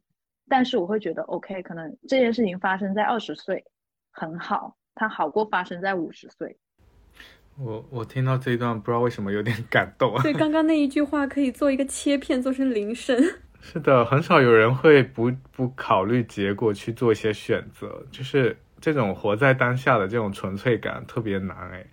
[0.47, 3.63] 但是我会觉得 OK，可能这件事情发生在二十岁
[4.11, 6.57] 很好，它好过发生在五十岁。
[7.61, 10.23] 我我听到这一段，不知道为什么有点感动啊。
[10.23, 13.21] 对，刚刚那一句话可以做一个切片，做成铃声。
[13.61, 21.85] 是的，很少有人会不不考虑结果去做一些选择，就是这种活在当下的这种纯粹感特别难哎。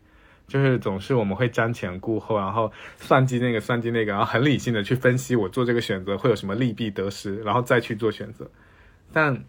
[0.46, 8.48] 就是总是我们会瞻前顾后，然后算计那个算计那个，然后很理性的去分析我做这个选择会有什么利弊得失，然后再去做选择。
[9.12, 9.44] 但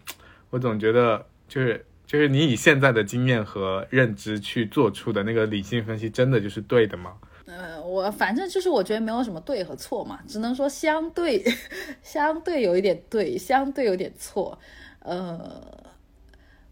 [0.50, 7.12] 我总觉得就是就是你以现在的经验和认知去做出的那个理性分析，真的就是对的吗？
[7.44, 11.44] 呃，我反正就是我觉得没有什么对和错嘛， 只能说相对
[12.02, 14.58] 相对有一点对，相对有点错。
[15.00, 15.62] 呃，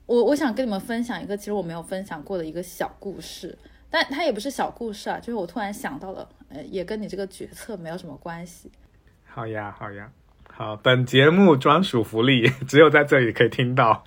[0.07, 3.59] 我我想跟你们分享一个其实我没有分享过的一个小故事，
[3.90, 8.72] 但它也不是小故事啊，就是我突然想到了，呃，也跟你这个决策没有什么关系。
[9.27, 10.11] 好呀，好呀，
[10.51, 14.03] 好，本节目专属福利，只有在这里可以听到。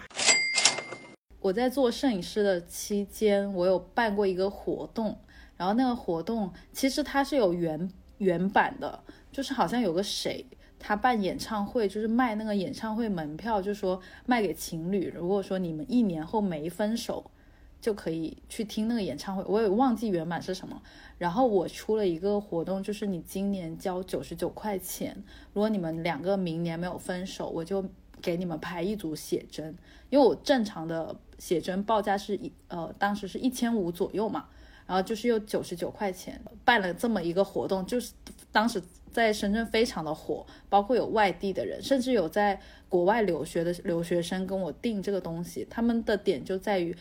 [1.41, 5.17] 我在做摄影师的期间，我有办过一个活动，
[5.55, 10.45] 然后那个活动其实它是有原原版的，就是好像有个谁
[10.77, 17.31] 他办演唱会，就是卖那个演唱会门票，就说卖给情侣，如果说你们一年后没分手，
[17.79, 19.41] 就可以去听那个演唱会。
[19.47, 20.81] 我也忘记原版是什么。
[21.17, 25.15] 然后我出了一个活动，就是你今年交九十九块钱，
[25.53, 27.85] 如果你们两个明年没有分手，我就
[28.21, 29.77] 给你们拍一组写真，
[30.09, 31.15] 因为我正常的。
[31.39, 34.45] 写真报价是一呃，当时是一千五左右嘛，
[34.85, 38.13] 然后就是又九十九块钱办了这么一个活动，就是
[38.51, 38.79] 当时
[39.11, 46.95] 在深圳非常的火，包括有外地的人，甚至有在国外留学的留学生跟我订这个东西，他们的点就在于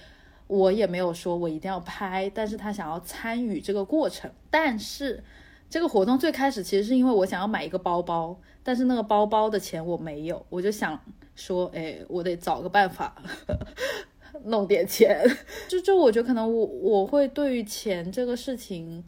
[0.46, 4.31] 我也没有说我一定要拍，但是他想要参与这个过程。
[4.51, 5.22] 但是
[5.68, 10.98] 这个活动最开始其实是因为我想要买一个包包，但是那个包包的钱我没有，我就想
[11.37, 13.22] 说，哎，我得找个办法。
[14.45, 15.25] 弄点钱，
[15.69, 19.05] 就就我觉得可能我我会对于钱这个事情，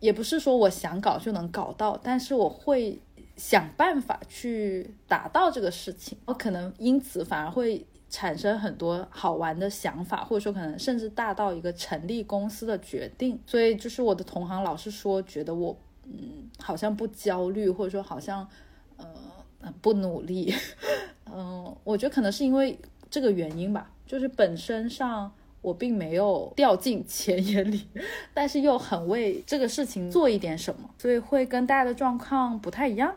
[0.00, 2.98] 也不是说我想搞就能搞到，但是我会
[3.36, 6.16] 想办法去达到这个事情。
[6.26, 13.38] 我可能因此反而会产生很多好玩的想法，或者说可能甚至大到一个成立公司的决定。
[13.46, 18.48] 所以就是我的同行老是说，觉得我嗯好像不焦虑，或者说好像
[18.96, 20.54] 呃不努力。
[21.26, 22.78] 嗯，我觉得可能是因为
[23.10, 23.90] 这个原因吧。
[24.06, 27.88] 就是本身上我并没有掉进钱眼里，
[28.34, 33.16] 但是又很为这个事情做一点什么，所以会跟大家的状况不太一样。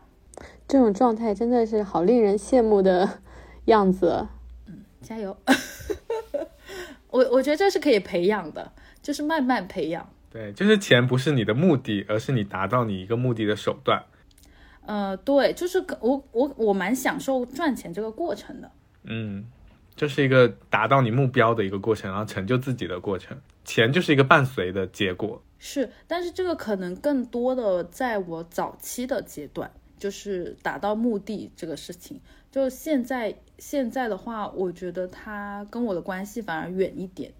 [0.67, 3.19] 这种状态真的是好令人羡慕的
[3.65, 4.27] 样子。
[4.67, 5.35] 嗯，加油！
[7.09, 8.71] 我我觉得这是可以培养的，
[9.01, 10.07] 就是慢慢培养。
[10.29, 14.03] 对，就是钱不是你的目的，而是你达到你一个目的的手段。
[14.85, 18.71] 呃，对，就是我我我蛮享受赚钱这个过程的。
[19.03, 19.45] 嗯。
[19.97, 23.37] 就是一个达到你目标的一个过程，然后成就自己的过程。
[23.65, 25.41] 钱就是一个伴随的结果。
[25.59, 32.21] 是，但是这个可能更多的在我早期的阶段，就是达到目的这个事情。
[32.49, 37.33] 就现在，现在的话，我觉得它跟我的关系反而远一点，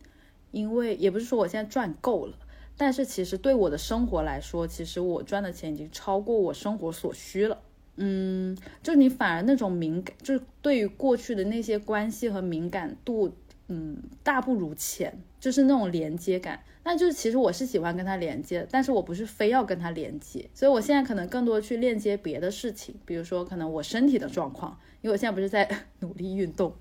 [0.52, 2.38] 因为也不是说我现在赚够了，
[2.76, 7.60] 但是其实对我的生活来说，其实我赚的钱已经超过我生活所需了。
[7.98, 13.34] 嗯，就你反而那种敏感，就是对于过去的那些关系和敏感度，
[13.68, 16.64] 嗯，大不如前，就是那种连接感。
[16.84, 26.74] 那就是其实我是喜欢跟他连接，但是我不是非要跟他连接，所以我现在可能更多去链接别的事情，比如说可能我身体的状况，因为我现在不是在努力运动，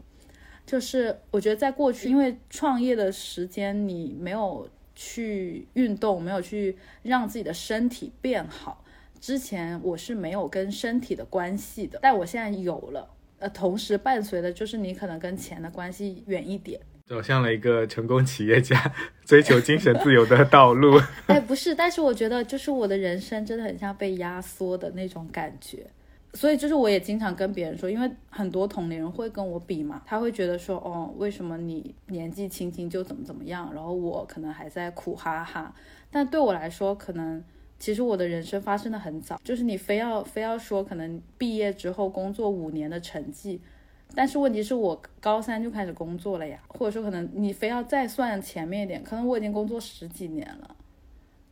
[0.64, 8.84] 就是我觉得在过去，因为创业的时间你没有去运动，没有去让自己的身体变好。
[9.20, 13.10] 之前我是没有跟身体的关系的，但我现在有了。
[13.38, 18.90] 呃，同时伴随的就是你可能跟钱的关系远一点，走向了一个成功企业家
[19.26, 20.98] 追求精神自由的道路。
[21.28, 25.86] 哎，不是，但是我觉得就是我的人生真的很像被压缩的那种感觉。
[26.32, 35.74] 所以就是我也经常跟别人说，因为很多同龄人会跟我比嘛，他会觉得说，哦，为什么你年纪轻轻就怎么怎么样，然后我可能还在苦哈哈。
[36.10, 37.44] 但对我来说，可能。
[37.78, 43.60] 其实我的人生发生的很早，就是你非要非要说可能毕业之后工作五年的成绩，
[44.14, 50.76] 但是问题是我高三就开始工作了呀，或者说可能你非要再算前面一点，可能我已经工作十几年了，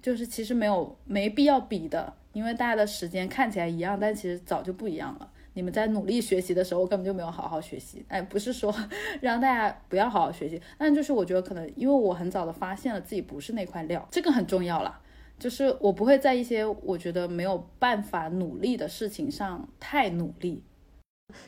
[0.01, 5.31] 就是其实没有没必要比的，因为大家的时间看起来一样，但其实早就不一样了。
[5.57, 8.75] 你们在努力学习的时候我根本就没有好好学习，哎，不是说
[9.21, 15.01] 让大家不要好好学习，但就是我觉得可能因为我很早的发现了自己不是那块料，这个很重要了。
[15.39, 20.63] 就是我不会在一些我觉得没有办法努力的事情上太努力。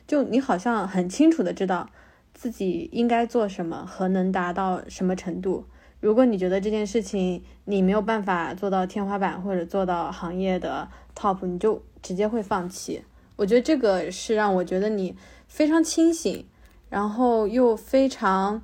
[0.06, 1.88] 就你好像很清楚的知道
[2.34, 5.64] 自己应该做什么和能达到什么程度。
[6.00, 13.02] 如果你觉得这件事情你没有办法做到天花板或者做到行业的 top，你就直接会放弃。
[13.36, 16.46] 我觉得这个是让我觉得你非常清醒，
[16.90, 18.62] 然后又非常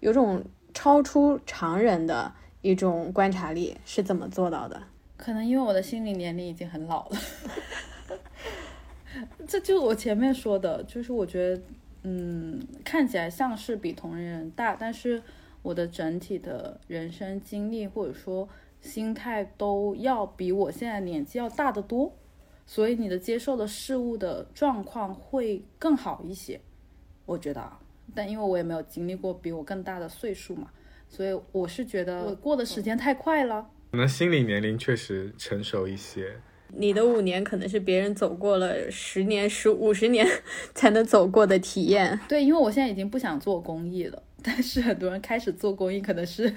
[0.00, 2.34] 有种超出常人的。
[2.64, 4.82] 一种观察力，是怎么做到的？
[5.18, 7.18] 可能因为我的心理年龄已经很老了，
[9.46, 11.62] 这就我前面说的，就是我觉得，
[12.04, 15.22] 嗯，看起来像是比同龄人大，但是
[15.60, 18.48] 我的整体的人生经历或者说
[18.80, 22.10] 心态都要比我现在年纪要大得多，
[22.64, 26.58] 所以你的接受的事物的状况会更好一些，
[27.26, 27.78] 我觉得啊，
[28.14, 30.70] 但因为我也没有经历过比我更大的岁数嘛，
[31.14, 33.64] 所以我是觉得我过的时间太快了。
[33.92, 36.34] 可能心理年龄确实成熟一些。
[36.76, 40.26] 你的五年可能是别人走过了十年、十五十年
[40.74, 42.18] 才能走过的体验。
[42.28, 46.52] 对，因为我现在已经不想做公益了，但是很多人开始做公益可能是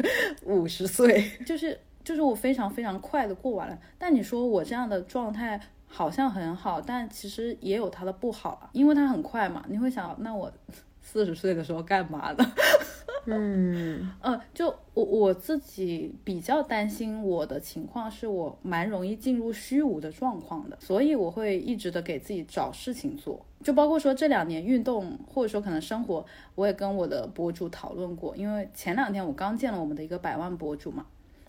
[0.45, 3.77] 五十岁，就是就是我非常非常快的过完了。
[3.99, 9.63] 但你说我这样的状态好像很好，但其实也有它的不好啊，因为它很快嘛。
[9.69, 10.51] 你会想，那我
[11.03, 12.51] 四十岁的时候干嘛呢？
[13.29, 31.05] 嗯，呃，就我我自己比较担心我的情况是我蛮容易进入虚无的状况的，所以我会一直的给自己找事情做，就包括说这两年运动或者说可能生活，我也跟我的博主讨论过，因为前两天我刚见了我们的一个百万博主嘛，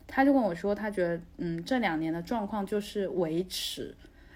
[0.07, 3.95] 他就跟我说他觉得嗯这两年的状况就是维持，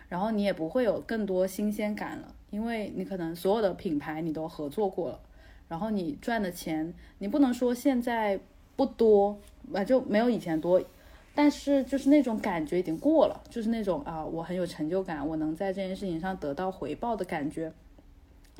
[0.08, 5.20] 然后你也不会有更多新鲜感了，因为你可能所有的品牌你都合作过了。
[5.68, 8.38] 然后你赚的钱，你不能说现在
[8.76, 9.38] 不多，
[9.72, 10.82] 啊就没有以前多，
[11.34, 17.72] 但是就是那种感觉已经过了，就是那种啊我很有成就感，我能在这件事情上得到回报的感觉，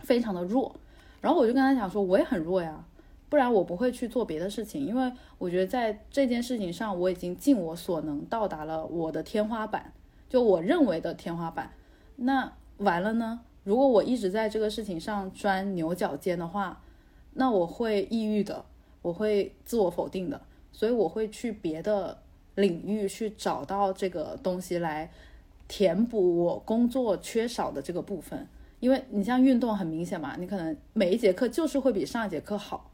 [0.03, 0.75] 非常的弱。
[1.21, 2.85] 然后我就跟他讲说，我也很弱呀，
[3.29, 9.93] 不然我不会去做别的事情，因为我觉得在这件事情上我已经尽我所能到达了我的天花板，
[10.29, 11.71] 就我认为的天花板。
[12.17, 13.41] 那完了呢？
[13.65, 16.81] 如果我一直在这个事情上钻牛角尖的话，
[17.35, 18.65] 那我会抑郁的，
[19.01, 20.41] 我会自我否定的，
[20.71, 22.19] 所以我会去别的
[22.57, 25.11] 领域去找到这个东西来
[25.67, 28.47] 填补我工作缺少的这个部分。
[28.81, 32.91] 因为你像运动很明显嘛，你可能每一节课就是会比上一节课好，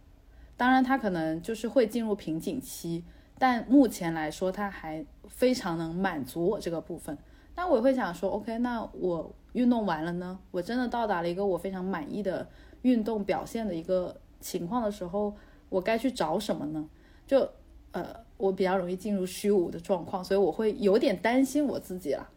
[0.57, 3.03] 当然它可能就是会进入瓶颈期，
[3.39, 7.19] 但目前来说它还非常能满足我这个部分。
[7.57, 12.47] 那我会想说，OK，那我运动完了呢，我真的到达了一个我非常满意的
[12.83, 14.17] 运动表现的一个。
[14.41, 15.35] 情况的时候，
[15.69, 16.89] 我该去找什么呢？
[17.27, 17.49] 就
[17.93, 22.29] 呃，我比较容易进入虚无的状况，所以我会有点担心我自己了。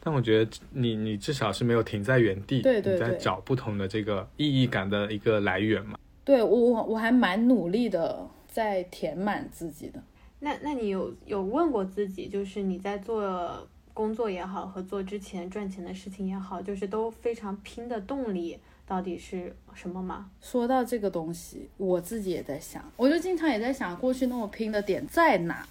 [0.00, 5.98] 但我觉得你你至少是没有停在原地，对对对，在找不同的这个意义感的一个来源嘛。
[6.24, 10.02] 对我我我还蛮努力的在填满自己的。
[10.40, 18.58] 那那你有有问过自己，就是你在做工作也好，和做之前赚钱的事情也好，就是都非常拼的动力。
[18.92, 20.28] 到底是什么吗？
[20.38, 25.66] 说到这个东西，我自己也在想，我就经常也在想，过去那么拼的点在哪？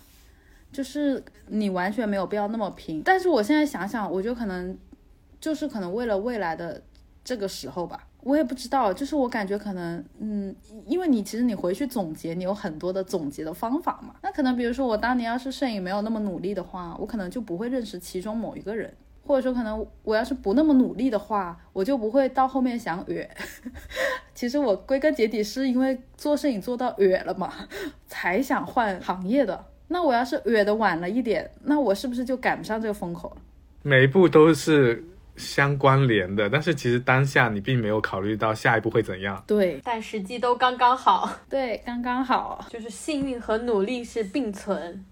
[0.71, 2.99] 就是你完全没有必要那么拼。
[3.05, 4.75] 但是我现在想想，我就可能
[5.39, 6.81] 就是可能为了未来的
[7.23, 8.91] 这个时候吧，我也不知道。
[8.91, 10.55] 就是我感觉可能，嗯，
[10.87, 14.15] 因为你其实你回去总结，你有很多的总结的方法嘛。
[14.23, 18.91] 那可能比如说我当年要是摄影没有那么努力的话，我可能就不会认识其中某一个人。
[19.23, 23.27] 或者说，可能我要是不那么努力的话，我就不会到后面想哕。
[24.33, 27.53] 其实我归根结底是因为做摄影做到哕了嘛，
[28.07, 29.65] 才想换行业的。
[29.87, 33.37] 那我要是哕的晚了一点，那我是不是就赶不上这个风口了？
[33.83, 35.03] 每一步都是
[35.35, 39.43] 相关联的，但是其实当下你并没有考虑到下一步会怎样。
[39.45, 41.29] 对，但时机都刚刚好。
[41.49, 45.05] 对，刚刚好，就是幸运和努力是并存。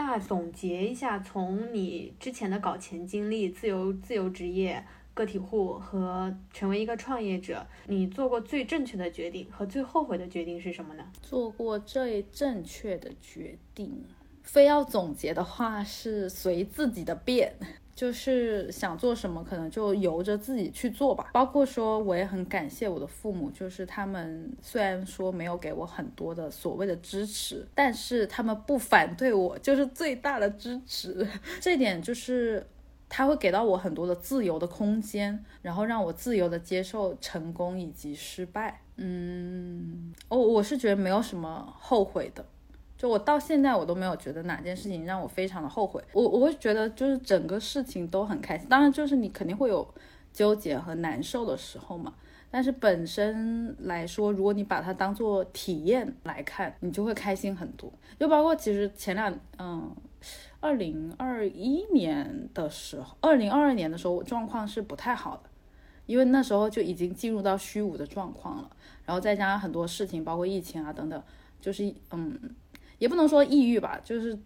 [0.00, 11.04] 那总结一下，从你之前的搞钱经历、自由自由职业、个体户和成为一个创业者，你做过最正确的决定和最后悔的决定是什么呢？
[11.20, 14.04] 做过最正确的决定，
[14.44, 17.52] 非要总结的话是随自己的便。
[17.98, 21.30] 就是想做什么，可能就由着自己去做吧。
[21.32, 31.26] 包括说，我也很感谢我的父母，就是他们虽然说没有给我很多的所谓的支持，但是他们不反对我，就是最大的支持。
[31.60, 32.64] 这点就是
[33.08, 38.80] 他会给到我很多的自由的空间，然后让我自由的接受成功以及失败。
[38.94, 42.44] 嗯，我我是觉得没有什么后悔的。
[42.98, 49.88] 就我到现在我都没有觉得哪件事情让我非常的后悔，我我会觉得就是整个事情都很开心，当然就是你肯定会有
[50.32, 52.12] 纠结和难受的时候嘛，
[52.50, 57.88] 但是本身来说，如果你把它当做体验来看，你就会开心很多。
[58.18, 59.94] 就包括其实前两嗯，
[60.58, 65.42] 二零二一年的时候，二零二二年的时候，我状况是不太好的，
[66.06, 68.68] 因为那时候就已经进入到虚无的状况了，
[69.04, 71.22] 然后再加上很多事情，包括疫情啊等等，
[71.60, 72.36] 就是嗯。
[72.98, 74.38] 也不能说抑郁吧，就是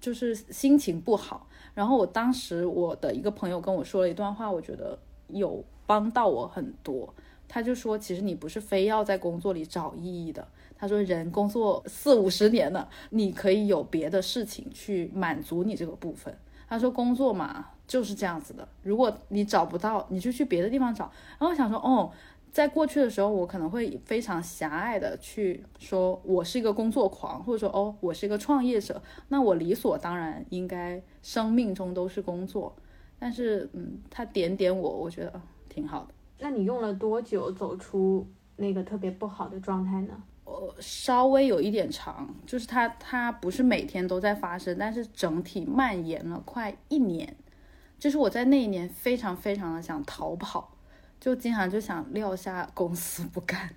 [0.00, 1.46] 就是心情不好。
[1.74, 4.98] 然后我当时我的一个朋友跟我说了一段话，我觉得
[5.28, 7.12] 有帮到我很多。
[7.48, 10.46] 他就说，其实你不是非要在工作里找意义的。
[10.76, 16.36] 他说，人工作四五十年了，你可以有别的事情去满足你这个部分。
[16.68, 21.04] 他说，工作嘛就是这样子的，如果你找不到，你就去别的地方找。
[21.38, 22.10] 然后我想说，哦。
[22.56, 32.74] 在过去的时候，我可能会非常狭隘的去说，我是一个工作狂，或者说，哦，我是一个创业者，那我理所当然应该生命中都是工作。
[33.18, 35.38] 但是，嗯，他点点我，我觉得
[35.68, 36.14] 挺好的。
[36.38, 38.26] 那你用了多久走出
[38.56, 40.14] 那个特别不好的状态呢？
[40.44, 47.36] 呃，稍微有一点长，就是它它不是每天都在发生，但是整体蔓延了快一年。
[47.98, 50.72] 就是我在那一年非常非常的想逃跑。
[51.20, 53.70] 就经常就想撂下公司不干，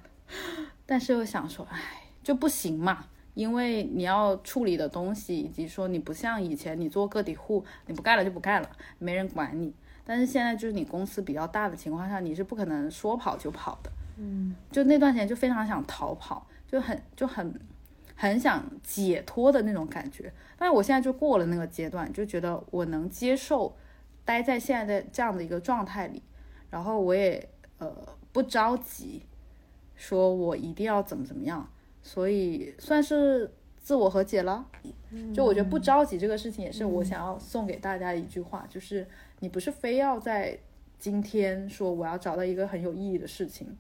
[0.85, 1.79] 但是又想说，哎，
[2.21, 9.73] 就不行嘛，因为你要处理的东西，以及说你不像以前你做个体户，你不干了就不干了，没人管你。
[10.05, 13.91] 但是现在就是你公司比较大的情况下，你是不可能说跑就跑的。
[14.17, 17.59] 嗯，就那段时间就非常想逃跑，就很就很
[18.15, 20.31] 很想解脱的那种感觉。
[20.57, 23.75] 但是我现在就过了那个阶段，就觉得我能接受
[24.25, 26.21] 待在现在的这样的一个状态里。
[26.69, 27.95] 然后我也呃
[28.31, 29.23] 不着急，
[29.95, 31.69] 说我一定要怎么怎么样，
[32.01, 34.65] 所以算是自我和解了。
[35.33, 39.07] 就我觉得不着急这个事情，也是我想要送给大家一句话，就是
[39.39, 40.59] 你不是非要在
[40.99, 43.75] 今天说我要找到一个很有意义的事情，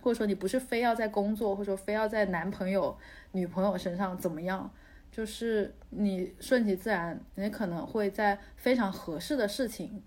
[0.00, 2.96] 或者说你不是非要在工作，或者说非要在男朋友、
[3.32, 4.70] 女朋友身上怎么样，
[5.12, 10.02] 就是你顺其自然，你可能会在非常合适的事情。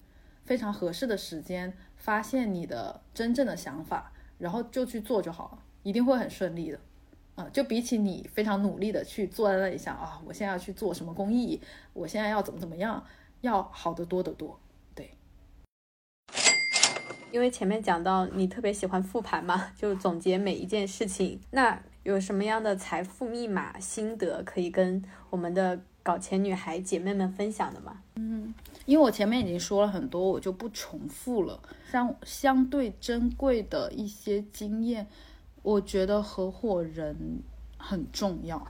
[0.46, 6.80] 非常合适的时间，发现你的真正的想法，然后就去做就好了，一定会很顺利的。
[7.36, 11.60] 啊，就比起你非常努力的去坐在那里想啊，我现在要去做什么公益，
[11.94, 13.04] 我现在要怎么怎么样，
[13.42, 14.60] 要好得多得多。
[14.94, 15.18] 对，
[17.32, 21.40] 因为前面讲到你特别喜欢复盘嘛，就总结每一件事情。
[21.50, 28.04] 那有什么样的财富密码心得可以跟我们的搞钱女孩姐妹们分享的吗？
[28.14, 28.54] 嗯。
[28.86, 31.60] 因为我前面已经说了很多，我就不重复了。
[31.90, 35.08] 相相对珍贵的一些经验，
[35.62, 37.16] 我觉得合伙人
[37.78, 38.66] 很重要。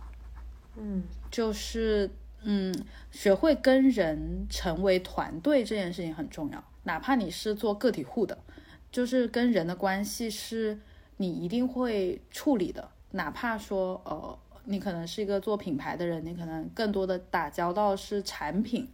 [0.75, 2.09] 嗯，就是
[2.43, 2.73] 嗯，
[3.11, 6.63] 学会跟人成为团队这件事情很重要。
[6.83, 8.37] 哪怕你是做个体户的，
[8.91, 10.77] 就是跟人的关系是
[11.17, 12.87] 你一定会处理的。
[13.11, 18.87] 哪怕说呃，你可能是一个做品牌的人，你可能更多的打交道是产品。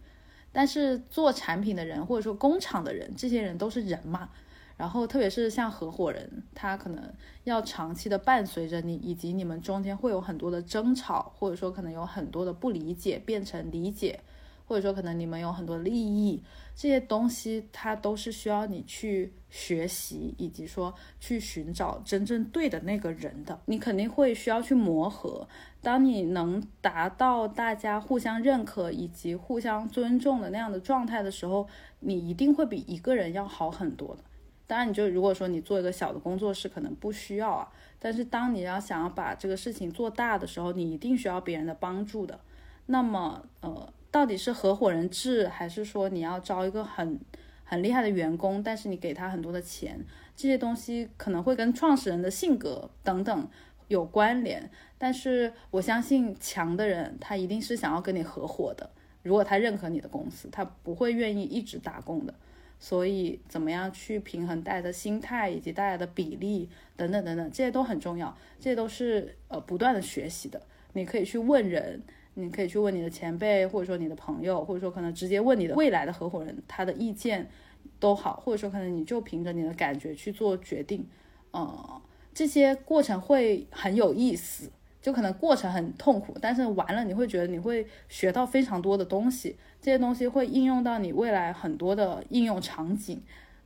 [0.52, 4.28] 但是做产品的人，或者说工厂的人，这些人都是人嘛。
[4.76, 7.04] 然后特别是像合伙人，他可能
[7.44, 14.20] 要长期的伴随着你，以及你们中间会有很多的争吵，或者说可能有很多的不理解变成理解。
[14.66, 16.40] 或者说，可能你们有很多利益，
[16.76, 23.60] 这些东西它都是需要你去学习，以及说去寻找真正对的那个人的。
[23.64, 25.48] 你肯定会需要去磨合。
[25.82, 31.66] 当你能达到大家互相认可以及互相尊重的那样的状态的时候，
[32.00, 34.22] 你一定会比一个人要好很多的。
[34.66, 37.68] 当然，你就如果说你做一个小的工作室，可能不需要啊。
[37.98, 42.40] 但是当你要想要把这个事情做大的时候，你一定需要别人的帮助的。
[42.86, 43.92] 那么，呃。
[44.12, 47.20] 到底是合伙人制，还是说你要招一个很
[47.62, 50.04] 很厉害的员工，但是你给他很多的钱，
[50.34, 53.48] 这些东西可能会跟创始人的性格等等
[53.90, 54.70] 有关联。
[54.96, 58.88] 但是我相信强的人，他一定是想要跟你合伙的。
[59.22, 62.32] 如果他认可你的公司，他不会愿意一直打工的。
[62.78, 68.34] 所以，怎么样去平衡大家的心态以及大家的比例等等等等，这些都很重要。
[68.58, 70.62] 这些都是呃不断的学习的。
[70.94, 72.02] 你可以去问人。
[72.34, 77.50] 你可以去问你的前辈，或者说你的朋友，或者说可能直接问你的未来的合伙人，他的意见
[77.98, 81.04] 都好，或者说可能你就凭着你的感觉去做决定，
[81.50, 82.00] 呃，
[82.32, 84.70] 这些过程会很有意思，
[85.02, 93.20] 就可能过程很痛苦，但是完了你会觉得你会学到非常多的东西，这些东西会应用到你未来很多的应用场景，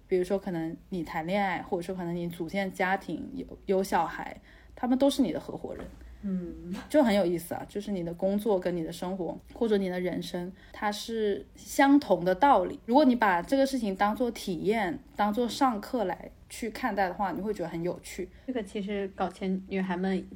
[0.06, 4.40] 比如说可能你谈恋爱，或者说可能你组建家庭，有有小孩，
[4.74, 5.84] 他们都是你的合伙人。
[6.26, 12.80] 嗯，就很有意思啊，就是你的工作跟你的生活或者你的人生，它是相同的道理。
[12.86, 18.26] 如果你把这个事情当做体验、当做上课来去看待的话，你会觉得很有趣。
[18.46, 20.26] 这个其实搞钱女孩们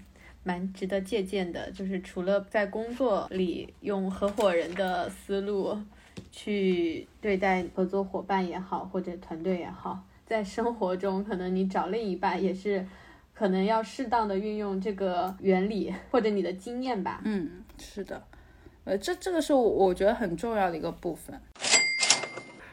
[0.44, 5.74] 蛮值得借鉴的，就是除了在工作里用合伙人的思路
[6.30, 12.86] 去对待合作伙伴也好，或者团队也好，在生活中可能你找另一半也是。
[13.38, 17.20] 可能要适当的运用这个原理或者你的经验吧。
[17.24, 18.20] 嗯，是的，
[18.82, 21.40] 呃，这这个是我我觉得很重要的一个部分。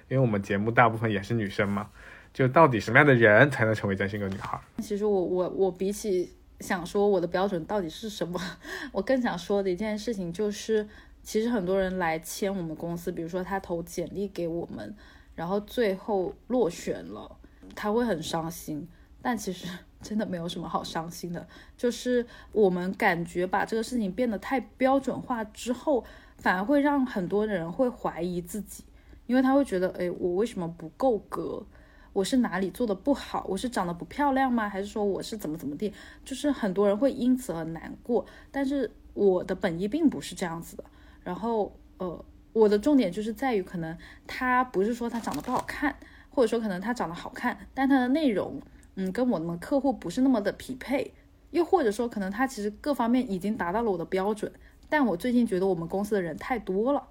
[0.10, 1.92] 因为我们节目大部分也是女生嘛，
[2.34, 4.60] 就到底什么样的人才能成为真心格女孩？
[4.80, 8.42] 其实我我我比起想说我的标准到底是什么，
[8.92, 10.88] 我更想说的一件事情就是，
[11.22, 14.96] 其实很多人来签我们公司，比如说他投简历给我们，
[15.36, 17.38] 然后最后落选了，
[17.76, 18.88] 他会很伤心。
[19.22, 19.68] 但其实
[20.08, 26.06] 真的没有什么好伤心的，就是我们感觉把这个事情变得太标准化之后，
[26.38, 28.84] 反而会让很多人会怀疑自己。
[29.26, 31.66] 因为他会觉得，哎，我为什么不够格？
[32.14, 33.44] 我是哪里做的不好？
[33.50, 34.70] 我是长得不漂亮吗？
[34.70, 35.92] 还是说我是怎么怎么地？
[36.24, 38.24] 就是很多人会因此而难过。
[38.52, 40.84] 但是我的本意并不是这样子的。
[41.24, 43.98] 然后，呃，我的重点就是在于，可能
[44.28, 45.96] 他不是说他长得不好看，
[46.30, 48.62] 或者说可能他长得好看，但他的内容，
[48.96, 51.14] 嗯，跟我们客户不是那么的匹配。
[51.52, 54.52] 又或者说，可能他其实各方面已经达到了我的标准，
[54.90, 57.02] 但我最近觉得我们公司的人太多了。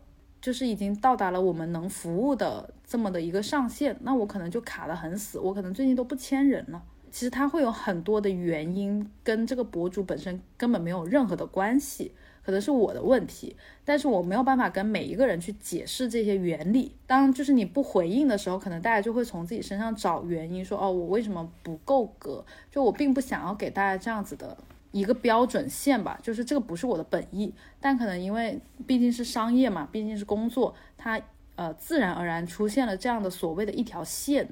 [0.41, 6.83] 就是已经到达了我们能服务的这么的一个上限，那我可能就卡得很死，我可能最近都不签人了。
[7.11, 12.13] 其实他会有很多的原因，跟这个博主本身根本没有任何的关系，
[12.45, 16.95] 可能是我的问题，但是我没有办法跟每一个人去解释这些原理。
[17.07, 22.45] 当就是你不回应的时候，可能大家就会从自己身上找原因，说哦，我为什么不够格？
[22.71, 24.57] 就我并不想要给大家这样子的。
[24.93, 31.21] 一个标准线吧，就是这个不是我的本意，但可能因为毕竟是商业嘛，毕竟是工作，它
[31.57, 34.49] 呃自然而然出现了这样的所谓的一条线，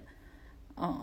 [0.76, 1.00] 嗯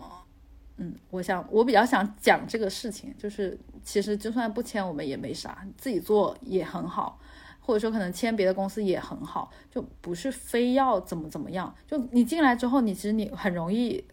[0.80, 7.20] 嗯，我想我比较想讲这个事情，就是其实就算不签我们也没啥，自己做也很好，
[7.60, 14.04] 或者说可能签别的公司也很好，就不是非要怎么怎么样，就你进来之后，你其实你很容易。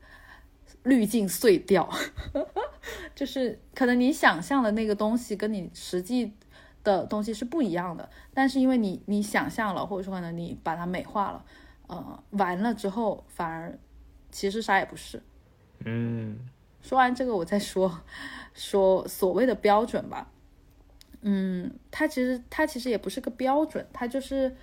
[0.84, 1.90] 滤镜碎掉，
[3.16, 6.34] 就是可能你想象的那个东西跟你实际
[6.84, 11.46] 的东西是不一样的，但是因为你你想象了，或者说可能你把它美化了，
[11.88, 13.78] 呃，完了之后反而
[14.32, 15.22] 其实啥也不是。
[15.86, 16.38] 嗯，
[16.88, 18.02] 说完这个，我再说
[18.54, 20.32] 说所谓的标准吧。
[21.22, 24.56] 嗯，它其实它其实也不是个标准，它就是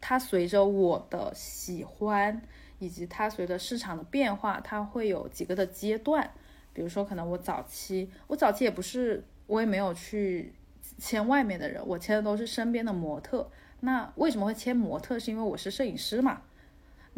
[0.00, 2.42] 它随着我的喜欢。
[2.78, 6.30] 以及它随着市场的变化，它会有几个的阶段。
[6.74, 10.52] 比如说，可能我早期，我早期也不是，我也没有去
[10.98, 13.50] 签外面的人，我签的都是身边的模特。
[13.80, 15.18] 那为什么会签模特？
[15.18, 16.42] 是因为我是摄影师嘛。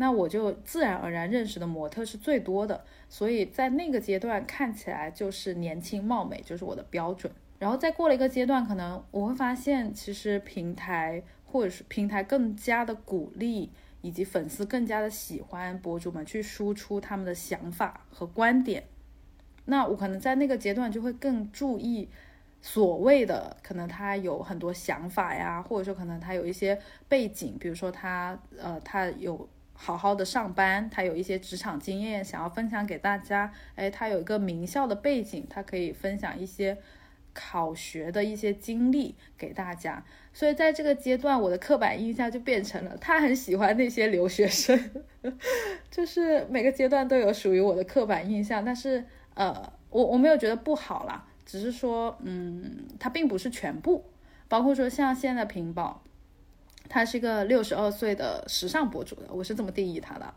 [0.00, 7.32] 那我就自然而然认识的模特是最多的，所以在那个阶段看起来就是年轻貌美，就是我的标准。
[7.58, 13.70] 然后再过了一个阶段，可能我会发现，其实平台或者是平台更加的鼓励。
[14.00, 18.84] 以及粉丝更加的喜欢博主们去输出他们的想法和观点，
[19.64, 22.08] 那我可能在那个阶段就会更注意
[22.62, 26.78] 所谓的可能他有很多想法呀，或者说可能他有一些
[27.08, 29.48] 背景，比如说他呃他有
[29.80, 36.76] 好好的上班，他有一些职场经验想要分享给大家，哎，他有一个名校的背景，他可以分享一些。
[37.34, 40.02] 考学的一些经历给大家，
[40.32, 44.90] 所以在这个阶段，我的刻板印象就变成了他很喜欢那些留学生，
[45.88, 48.64] 就是每个阶段都有属于我的刻板印象。
[48.64, 49.04] 但是，
[49.34, 54.04] 呃，我我没有觉得不好啦，只是说，嗯，它并不是全部。
[54.48, 56.02] 包括说像现在屏保，
[56.88, 60.34] 他是一个六十二岁的时尚博主的，我是这么定义他的。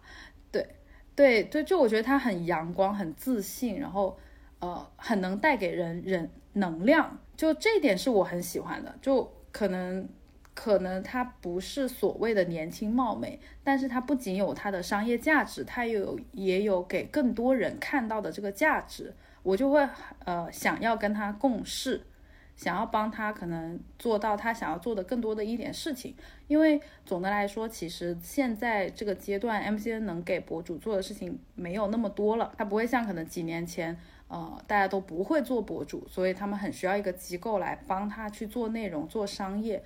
[0.52, 0.68] 对，
[1.16, 4.18] 对，对，就我觉得他很阳光，很自信，然后，
[4.60, 6.30] 呃，很能带给人人。
[6.54, 8.94] 能量，就这一点是我很喜欢的。
[9.02, 10.06] 就可能，
[10.54, 19.14] 可能他不是所谓的年轻貌美，但是他不仅有他的商业价值，他又有也有给更多人看到的这个价值。
[19.44, 19.88] 我就会
[20.26, 22.06] 呃想要跟他共事，
[22.62, 26.14] 想要帮他可能做到他想要做的更多的一点事情。
[26.48, 33.98] 因为总的来说，其实现在这个阶段，MCN 能给博主做的事情没有那么多了，他不会像可能几年前。
[34.28, 39.84] 呃，大家都不会做博主，所以他们很需要一个机构来帮他去做内容、做商业。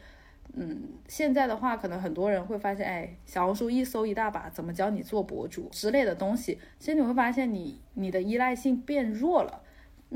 [0.54, 6.60] 嗯，现在的话，可能很多人会发现，哎，小红书一搜一大把，怎么教你做博主之类的东西。
[6.78, 9.62] 其实你会发现，你你的依赖性变弱了。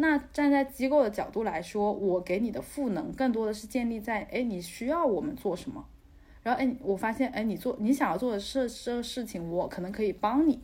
[0.02, 5.86] 那站在机构的角度来说，我给你的赋能更多的是建立在，哎，你需要我们做什么？
[6.42, 10.58] 然后，哎，我发现，哎，你做你想要做的事这个事情，我可能可以帮你。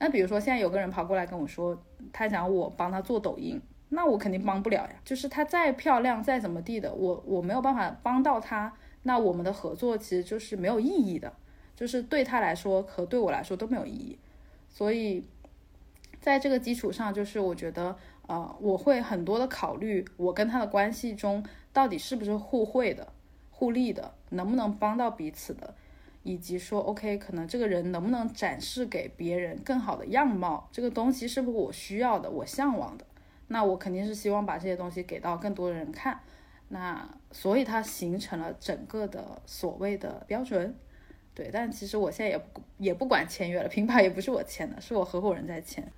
[0.00, 1.80] 那比如说，现在有个人跑过来跟我说，
[2.12, 3.60] 他想我帮他做抖音，
[3.90, 4.90] 那我肯定帮不了呀。
[5.04, 8.72] 就是他再漂亮，再怎么地的，我我没有办法帮到他，
[9.04, 11.32] 那我们的合作其实就是没有意义的，
[11.76, 14.18] 就是对他来说和对我来说都没有意义。
[14.68, 15.24] 所以，
[16.20, 17.96] 在这个基础上，就是我觉得，
[18.26, 23.12] 呃，我会很多的考虑，我跟他的关系中到底是不是互惠的，
[23.50, 25.74] 互利的，能不能帮到彼此的，
[26.24, 33.04] 以及说 OK，可能这个人能不能展示给别人更好的样貌，这个东西是不是我需要的，我向往的，
[33.48, 36.20] 那我肯定是希望把这些东西给到更多的人看。
[36.68, 40.74] 那所以它形成了整个的所谓的标准，
[41.32, 41.48] 对。
[41.52, 42.44] 但其实我现在也
[42.78, 45.92] 也不管签约了，品牌也不是我签的，是我合伙人在签。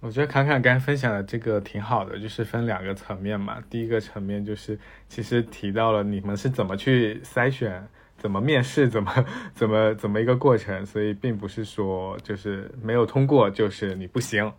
[0.00, 3.62] 我觉得侃侃刚分享的这个挺好的，就是分两个层面嘛。
[3.68, 4.78] 第一个层面就是
[5.08, 7.86] 其实提到了你们是怎么去筛选、
[8.16, 9.24] 怎么面试、怎么
[9.54, 14.50] 怎么怎么一个过程，所以并不是说就是没有通过就是你不行。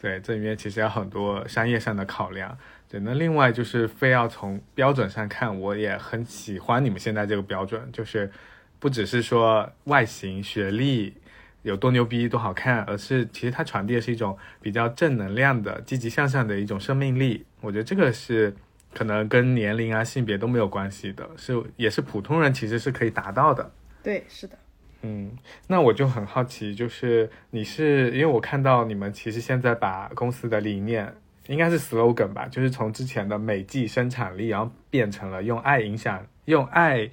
[0.00, 2.56] 对，这里面其实有很多商业上的考量。
[2.88, 8.30] 对，那另外就是非要从标准上看，我也很喜欢你们现在这个标准，就是
[8.78, 11.14] 不只是说外形、学历
[11.62, 17.44] 有多牛逼、多好看，而是其实它传递的是一种比较正能量的、积极向上的一种生命力。
[17.60, 18.54] 我觉得这个是
[18.94, 23.70] 可能跟年龄啊、性别都没有关系的，是也是普通人其实是可以达到的。
[24.02, 24.58] 对，是的。
[25.02, 25.30] 嗯，
[25.66, 31.14] 那我就很好奇，就是你是因为我看到你们其实现在把公司的理念。
[31.48, 37.08] 应该是 slogan 吧，就是从之前的美纪生产力，然后变成了用爱影响，用爱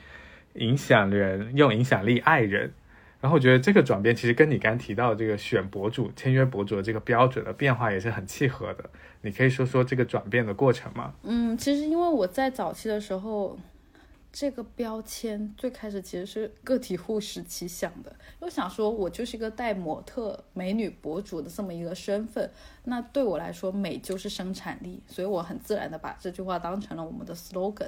[0.56, 2.74] 影响人，用影响力爱人。
[3.26, 8.88] 然后我觉得这个转变其实跟你刚提到的这个选博主、签约博主的这个标准的变化也是很契合的。
[9.22, 11.12] 你可以说说这个转变的过程吗？
[11.24, 13.58] 嗯，其实因为我在早期的时候。
[14.38, 22.52] 这个标签最开始其实是个体户时期想的，我想说，我就是一个带模特、美女博主的这么一个身份，
[22.84, 27.88] 那对我来说，美就是生产力，所以我很自然的把这句话当成了我们的 slogan。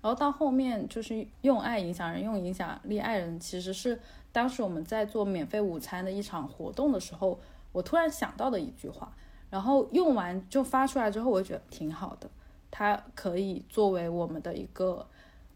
[0.00, 3.98] 然后到后面就是用爱影响人，用影响力爱人，其实是
[4.32, 7.38] 当时我们在做免费午餐的一场活动的时候，
[7.72, 9.14] 我突然想到的一句话，
[9.50, 12.28] 然后用完就发出来之后，我觉得挺好的，
[12.70, 15.06] 它可以作为我们的一个。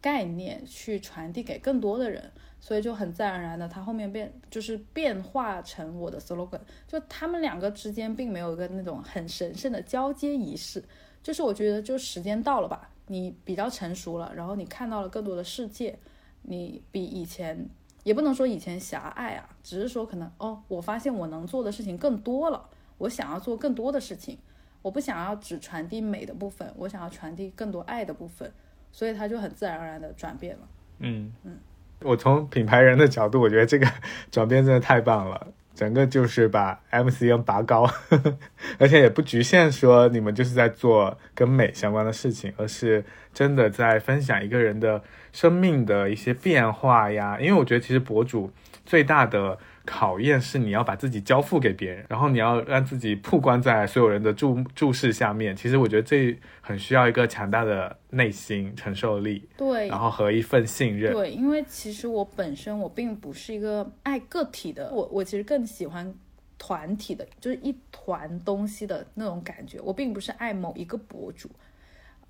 [0.02, 6.58] 概念去传递给更多的人，所以就很自然而然的，它后面变就是变化成我的 slogan。
[6.88, 10.82] 就他们两个之间并没有一个那种很神圣的交接仪式，
[11.22, 15.96] 就是我觉得就时间到了吧，你比较成熟了，然后你看到了更多的世界，
[16.42, 17.64] 你比以前
[18.02, 24.38] 也不能说以前狭隘啊，只是说可能哦，我发现我能做的事情更多了，我想要做更多的事情，
[24.82, 28.52] 我不想要只传递美的部分，我想要传递更多爱的部分。
[28.94, 30.68] 所以它就很自然而然的转变了。
[30.98, 31.56] 嗯嗯，
[32.02, 33.86] 我从品牌人的角度，我觉得这个
[34.30, 35.46] 转变真的太棒了。
[35.74, 38.38] 整个就是把 MCN 拔高呵呵，
[38.78, 47.38] 而且也不局限说你们就是在做跟美相关的事情，而是真的在分享一个人的生命的一些变化呀。
[47.40, 48.50] 因为我觉得其实博主
[48.86, 49.58] 最大的。
[49.84, 55.56] 考验是你要把自己交付给别人，然后你要让自己曝光在所有人的注注视下面。
[55.56, 61.12] 其实我觉得这很需要一个强大的内心承受力，对，然后和一份信任。
[61.12, 66.14] 对，因为其实我本身我并不是一个爱个体的，我我其实更喜欢
[66.56, 69.80] 团体的，就是一团东西的那种感觉。
[69.80, 71.50] 我并不是爱某一个博主。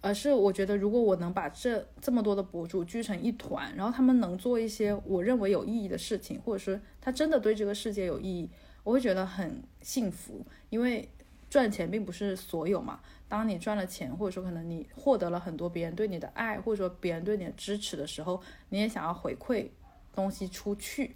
[0.03, 8.51] 而是我觉得，如果我能把这这么多的博主聚成一团，然后他们能做一些我认为有意义的事情，或者说他真的对这个世界有意义，
[8.83, 10.45] 我会觉得很幸福。
[10.71, 11.09] 因为
[11.49, 13.01] 赚钱并不是所有嘛。
[13.29, 19.69] 当你赚了钱，或者说可能你获得了很多别人对你的爱，或者说别人对你的支持的时候，你也想要回馈
[20.13, 21.15] 东西出去。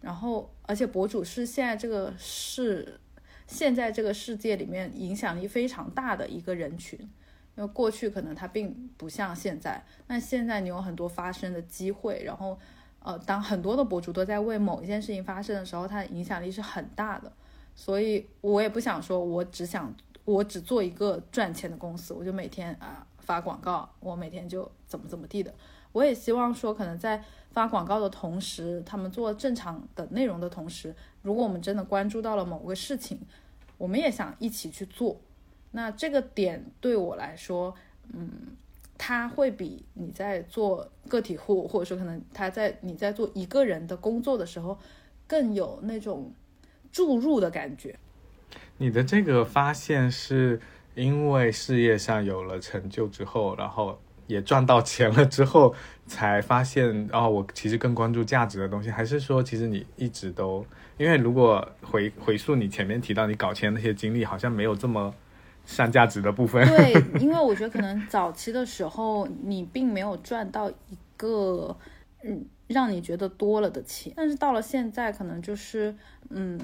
[0.00, 3.00] 然后，而且博主是现在这个是
[3.48, 6.96] 现在这个世界里面影响力非常大的一个人群。
[7.58, 12.56] 因为过去可能它并不像现在，那现在你有很多发声的机会，然后，
[13.00, 17.32] 呃，当很多的博主都在为某一件事情发声的时候，它的影响力是很大的。
[17.74, 19.92] 所以我也不想说，我只想
[20.24, 25.52] 我只做一个赚钱的公司，我就每天啊发广告，我每天就怎么怎么地的。
[25.90, 33.20] 我也希望说，可能在发广告的同时，他们做正常的内容的同时，如果我们真的关注到了某个事情，
[33.76, 35.20] 我们也想一起去做。
[35.70, 37.74] 那这个点对我来说，
[38.14, 38.30] 嗯，
[38.96, 44.78] 他会比你在做个体户，或者说可能他在你在做一个人的工作的时候，
[45.26, 46.32] 更有那种
[46.90, 47.94] 注入的感觉。
[48.78, 50.58] 你的这个发现是
[50.94, 55.74] 因为事业上有了成就之后，然后也赚到钱了之后，
[56.06, 60.64] 才发现哦，我其实更关注价值的东西，还是说其实你一直都？
[60.96, 65.14] 因为如果回回溯你前面提到你搞钱那些经历，好像没有这么。
[65.68, 71.76] 上价值的部分，对， 因为我觉得可能早期的时候你并没有赚到一个
[72.24, 75.94] 嗯让你觉得多了的钱，但是到了现在可能就是
[76.30, 76.58] 嗯，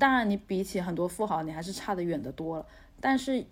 [0.00, 2.66] 当然你比起很多富豪你还是差得远的多了，
[3.00, 3.44] 但是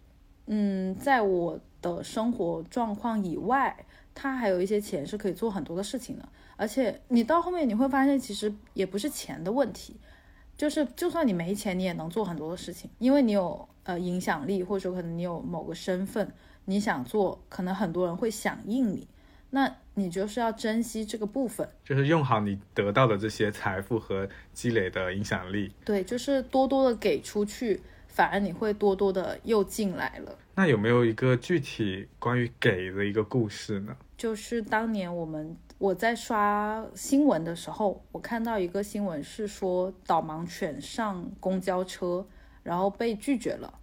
[0.47, 3.76] 嗯，在我的生活状况以外
[4.14, 6.26] 他还有一些钱是可以做很多的事情的。
[6.57, 9.94] 而且你到后面你会发现，其实也不是钱的问题，
[10.57, 16.32] 就是就算你没钱，你也能做很多的事情，因为你有呃影响力，或者说可能你有某个身份，
[16.64, 19.07] 你想做，可能很多人会响应你。
[19.50, 25.72] 那你就是要珍惜这个部分，就是用好你得到的这些财富和积累的影响力。
[25.84, 30.36] 对，就是多多的给出去，反而你会多多的又进来了。
[30.57, 33.96] 那有没有一个具体关于给的一个故事呢？
[34.18, 42.26] 就是当年我们我在刷新闻的时候，我看到一个新闻是说导盲犬上公交车，
[42.62, 43.78] 然后被拒绝了，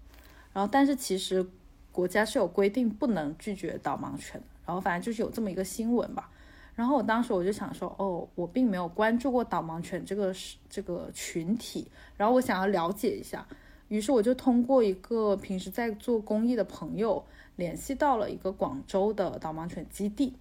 [0.54, 1.46] 然后但是其实
[1.92, 4.42] 国家是有规定不能拒绝导盲犬。
[4.66, 6.32] 然后反正就是有这么一个新闻吧，
[6.74, 10.34] 然后我当时我就想说，哦，我并没有关注过导盲犬这个
[10.70, 11.86] 这个群体，
[12.16, 13.46] 然后我想要了解一下，
[13.90, 17.24] 于是我就通过一个平时在做公益的朋友
[17.58, 20.34] 联系到了一个广州的导盲犬基地，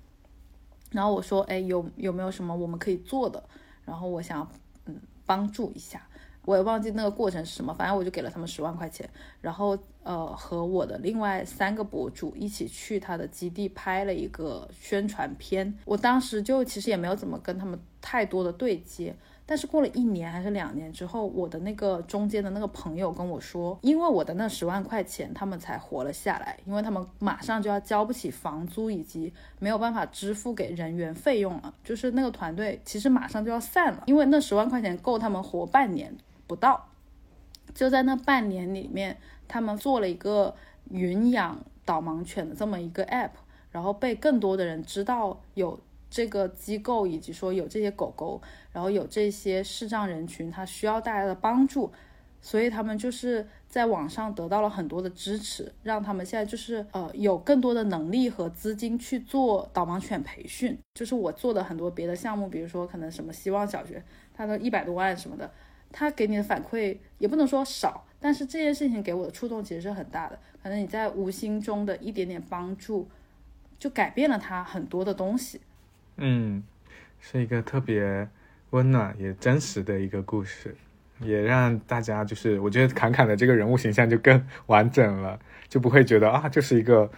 [0.92, 3.42] 然后我说，哎，有有没有什么我们可以做的？
[3.84, 4.48] 然后我想
[4.86, 6.06] 嗯帮助一下。
[6.44, 9.08] 我也忘记那个过程是什么，反正我就给了他们十万块钱，
[9.40, 15.72] 然后呃和我的另外三个博主一起去他的基地拍了一个宣传片。
[15.84, 19.14] 我当时就其实也没有怎么跟他们太多的对接，
[19.44, 36.16] 但是过了一年还是两年之后，我的那个中间的那个朋友跟我说，因为我的那十万块钱，他们才活了下来，因为他们马上就要交不起房租，以及没有办法支付给人员费用了，就是那个团队其实马上就要散了，因为那十万块钱够他们活半年。
[36.44, 36.88] 不到，
[37.72, 39.16] 就在那半年里面，
[39.48, 40.54] 他们做了一个
[40.90, 43.30] 云养导盲犬的这么一个 app，
[43.70, 45.80] 然后被更多的人知道有
[46.12, 48.38] 这个机构，以及说有这些狗狗，
[48.70, 51.90] 然后有这些视障人群，他需要大家的帮助，
[52.42, 60.78] 所以他们就是在网上得到了很多的支持，让他们现在就是呃有更多的能力和资金去做导盲犬培训。
[60.92, 64.04] 就是我做的很多别的项目，比如说可能什么希望小学，
[64.34, 65.50] 它都一百多万什么的。
[65.90, 70.38] 他给你的反馈也不能说少，但是这件事情给我的触动其实是很大的。
[70.62, 73.08] 可能你在无心中的一点点帮助，
[73.78, 75.60] 就改变了他很多的东西。
[76.16, 76.62] 嗯，
[77.20, 78.28] 是一个特别
[78.70, 80.74] 温暖也真实的一个故事，
[81.20, 85.38] 也让大家就是我觉得侃侃的这个人物形象就更 完整了，
[85.68, 87.10] 就不会觉得啊，就是一个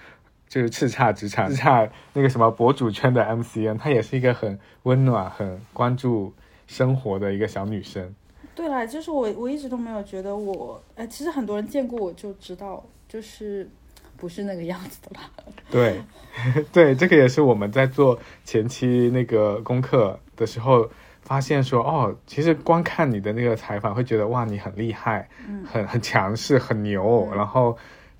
[0.48, 6.32] 就是叱咤职场、叱咤那个什么博主圈的 MCN，她也是一个很温暖、很关注
[6.66, 8.14] 生活的一个小女生。
[8.54, 13.68] 对了，就是我，我一直都没有觉得我，哎，其实很多人见过我就知道，就是
[14.16, 15.28] 不是那个样子的吧。
[15.70, 16.00] 对，
[16.72, 20.88] 对，这个也是我们在做前期那个功课的时候
[21.22, 25.28] 发现说，哦，其实光看你的那个采访会觉得哇，你很厉害，
[25.64, 27.28] 很很强势，很牛。
[27.34, 27.76] 然后，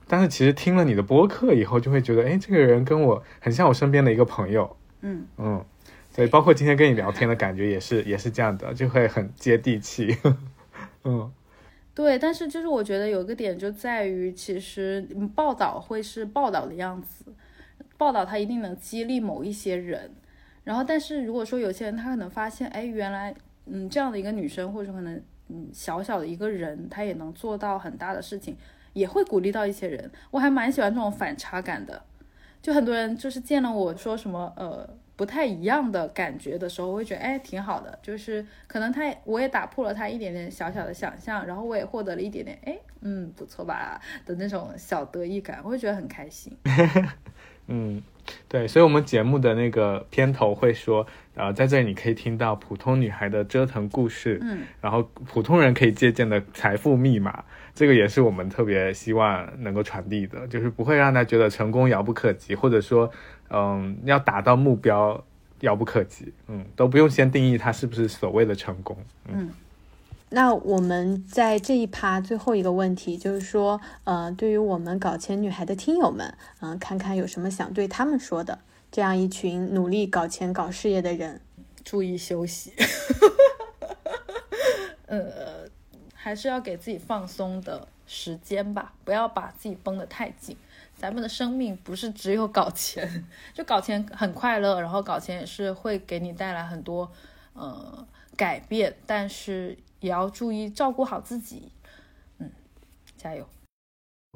[0.06, 4.76] 但是其实听了你的播客以后，就会觉得，哎，这个人跟我很像我身边的一个朋友。
[5.02, 5.64] 嗯嗯。
[6.16, 10.16] 对，包括今天跟你聊天的感觉也是也是这样的，就会很接地气。
[11.02, 11.28] 嗯，
[11.92, 15.04] 对，但是就是我觉得有一个点就在于，其实
[15.34, 17.24] 报道会是报道的样子，
[17.96, 20.10] 报道它一定能激励某一些人，
[20.64, 23.34] 然后但是如果说有些人他可能发现，哎，原来
[23.66, 28.56] 嗯这样的一个女生，或者说可能嗯小小的一个人，她也能做到很大的事情，
[28.92, 30.10] 也会鼓励到一些人。
[30.30, 32.02] 我还蛮喜欢这种反差感的，
[32.60, 34.88] 就很多人就是见了我说什么呃。
[35.16, 46.52] 不太一样的感觉的时候，我会觉得哎挺好的，就是可能他我也打破了他一点点小小的想象，然后我也获得了一点点哎嗯不错吧的那种小得意感，我会觉得很开心。
[47.68, 48.02] 嗯，
[48.48, 57.44] 对，所以我们节目的那个片头会说，呃，在这里你可以听到普通女孩的折腾故事，嗯，然后普通人可以借鉴的财富密码，
[57.74, 63.10] 这个也是我们特别希望能够传递的，就是不会让他觉得成功遥不可及，或者说。
[63.50, 65.22] 嗯，要达到目标
[65.60, 68.96] 遥不可及，嗯，都不用先定义它是不是所谓的成功。
[69.28, 69.48] 嗯，
[70.30, 78.58] 那我们在这一趴最后一个问题就是说，呃，对于我们搞钱女孩的听友们，嗯，看看有什么想对他们说的。
[78.90, 81.40] 这样一群努力搞钱搞事业的人，
[81.84, 82.72] 注意休息。
[85.06, 85.68] 呃，
[86.14, 90.56] 还是要给自己放松的时间吧，不要把自己绷得太紧。
[90.96, 97.10] 咱们的生命不是只有搞钱，就搞钱很快乐，然后搞钱也是会给你带来很多
[97.52, 98.06] 呃
[98.36, 101.72] 改变，但是也要注意照顾好自己，
[102.38, 102.50] 嗯，
[103.16, 103.48] 加油。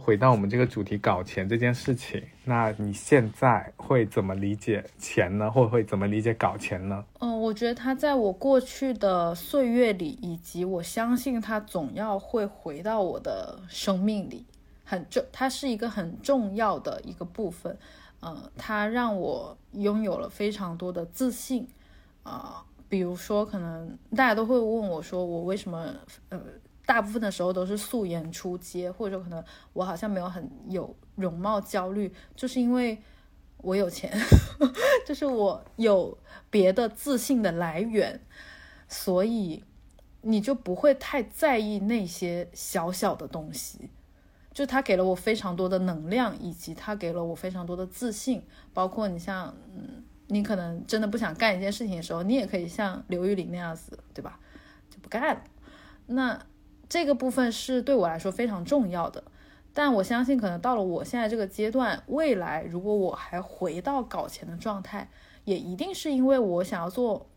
[0.02, 5.50] 回到我们这个主题，搞钱这件事情，那你现在会怎么理解钱呢？
[5.50, 7.04] 或会怎么理解搞钱呢？
[7.18, 14.46] 嗯，我觉得它在我过去的岁月里，以及我相信它总要会回到我的生命里。
[14.84, 17.76] 很重，它是一个很重要的一个部分，
[18.22, 21.68] 嗯，它让我拥有了非常多的自信
[22.22, 25.94] 啊、比如说，可能大家都会问我说，我为什么
[26.30, 26.40] 呃，
[26.86, 32.98] 大部分的时候都是素颜出街，或者说可能我好像没有很有容貌焦虑，就是因为
[33.58, 34.10] 我有钱，
[35.06, 36.16] 就是我有
[36.48, 38.20] 别的自信的来源，
[38.88, 39.62] 所以
[40.22, 43.90] 你就不会太在意那些小小的东西。
[44.54, 48.42] 就它给了我非常多的能量，以及它给了我非常多的自信。
[48.74, 54.38] 包括你像，嗯，你可能真的不想干一件事情的时候，你也可以像刘玉玲那样子，对吧？
[54.88, 55.42] 就不干了。
[56.06, 56.40] 那
[56.88, 59.22] 这个部分是对我来说非常重要的。
[59.74, 65.08] 但我相信，可能到了我现在这个阶段，未来如果我还回到搞钱的状态，
[65.44, 67.28] 也一定是因为我想要做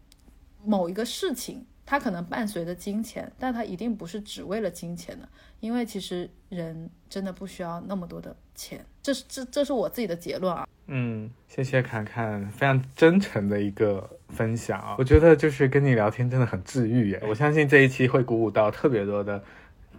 [0.63, 5.29] 某一个事情，它可能伴随着金钱，但它一定不是只为了金钱的，
[5.59, 10.67] 因为其实人真的不需要那么多的钱，这是这这是我自己的结论啊。
[10.93, 14.95] 嗯，谢谢侃侃，非常真诚的一个分享啊！
[14.97, 17.23] 我觉得就是跟你聊天真的很治愈耶。
[17.29, 19.41] 我相信这一期会鼓舞到特别多的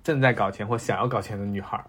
[0.04, 1.84] 正在搞钱或想要搞钱的女孩儿。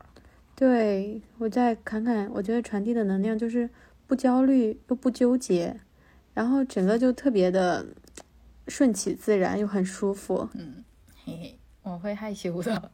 [0.56, 3.70] 对我在侃侃，我觉得传递的能量就是
[4.08, 5.76] 不焦虑又不纠结，
[6.34, 7.86] 然后整个就特别的
[8.70, 10.48] 顺其自然又很舒服。
[10.54, 10.82] 嗯
[11.26, 12.92] 嘿嘿，我会害羞的。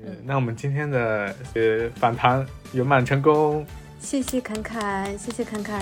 [0.00, 3.64] 嗯，那我们今天的呃访谈圆满成功。
[4.00, 5.80] 谢谢侃侃，谢谢侃侃。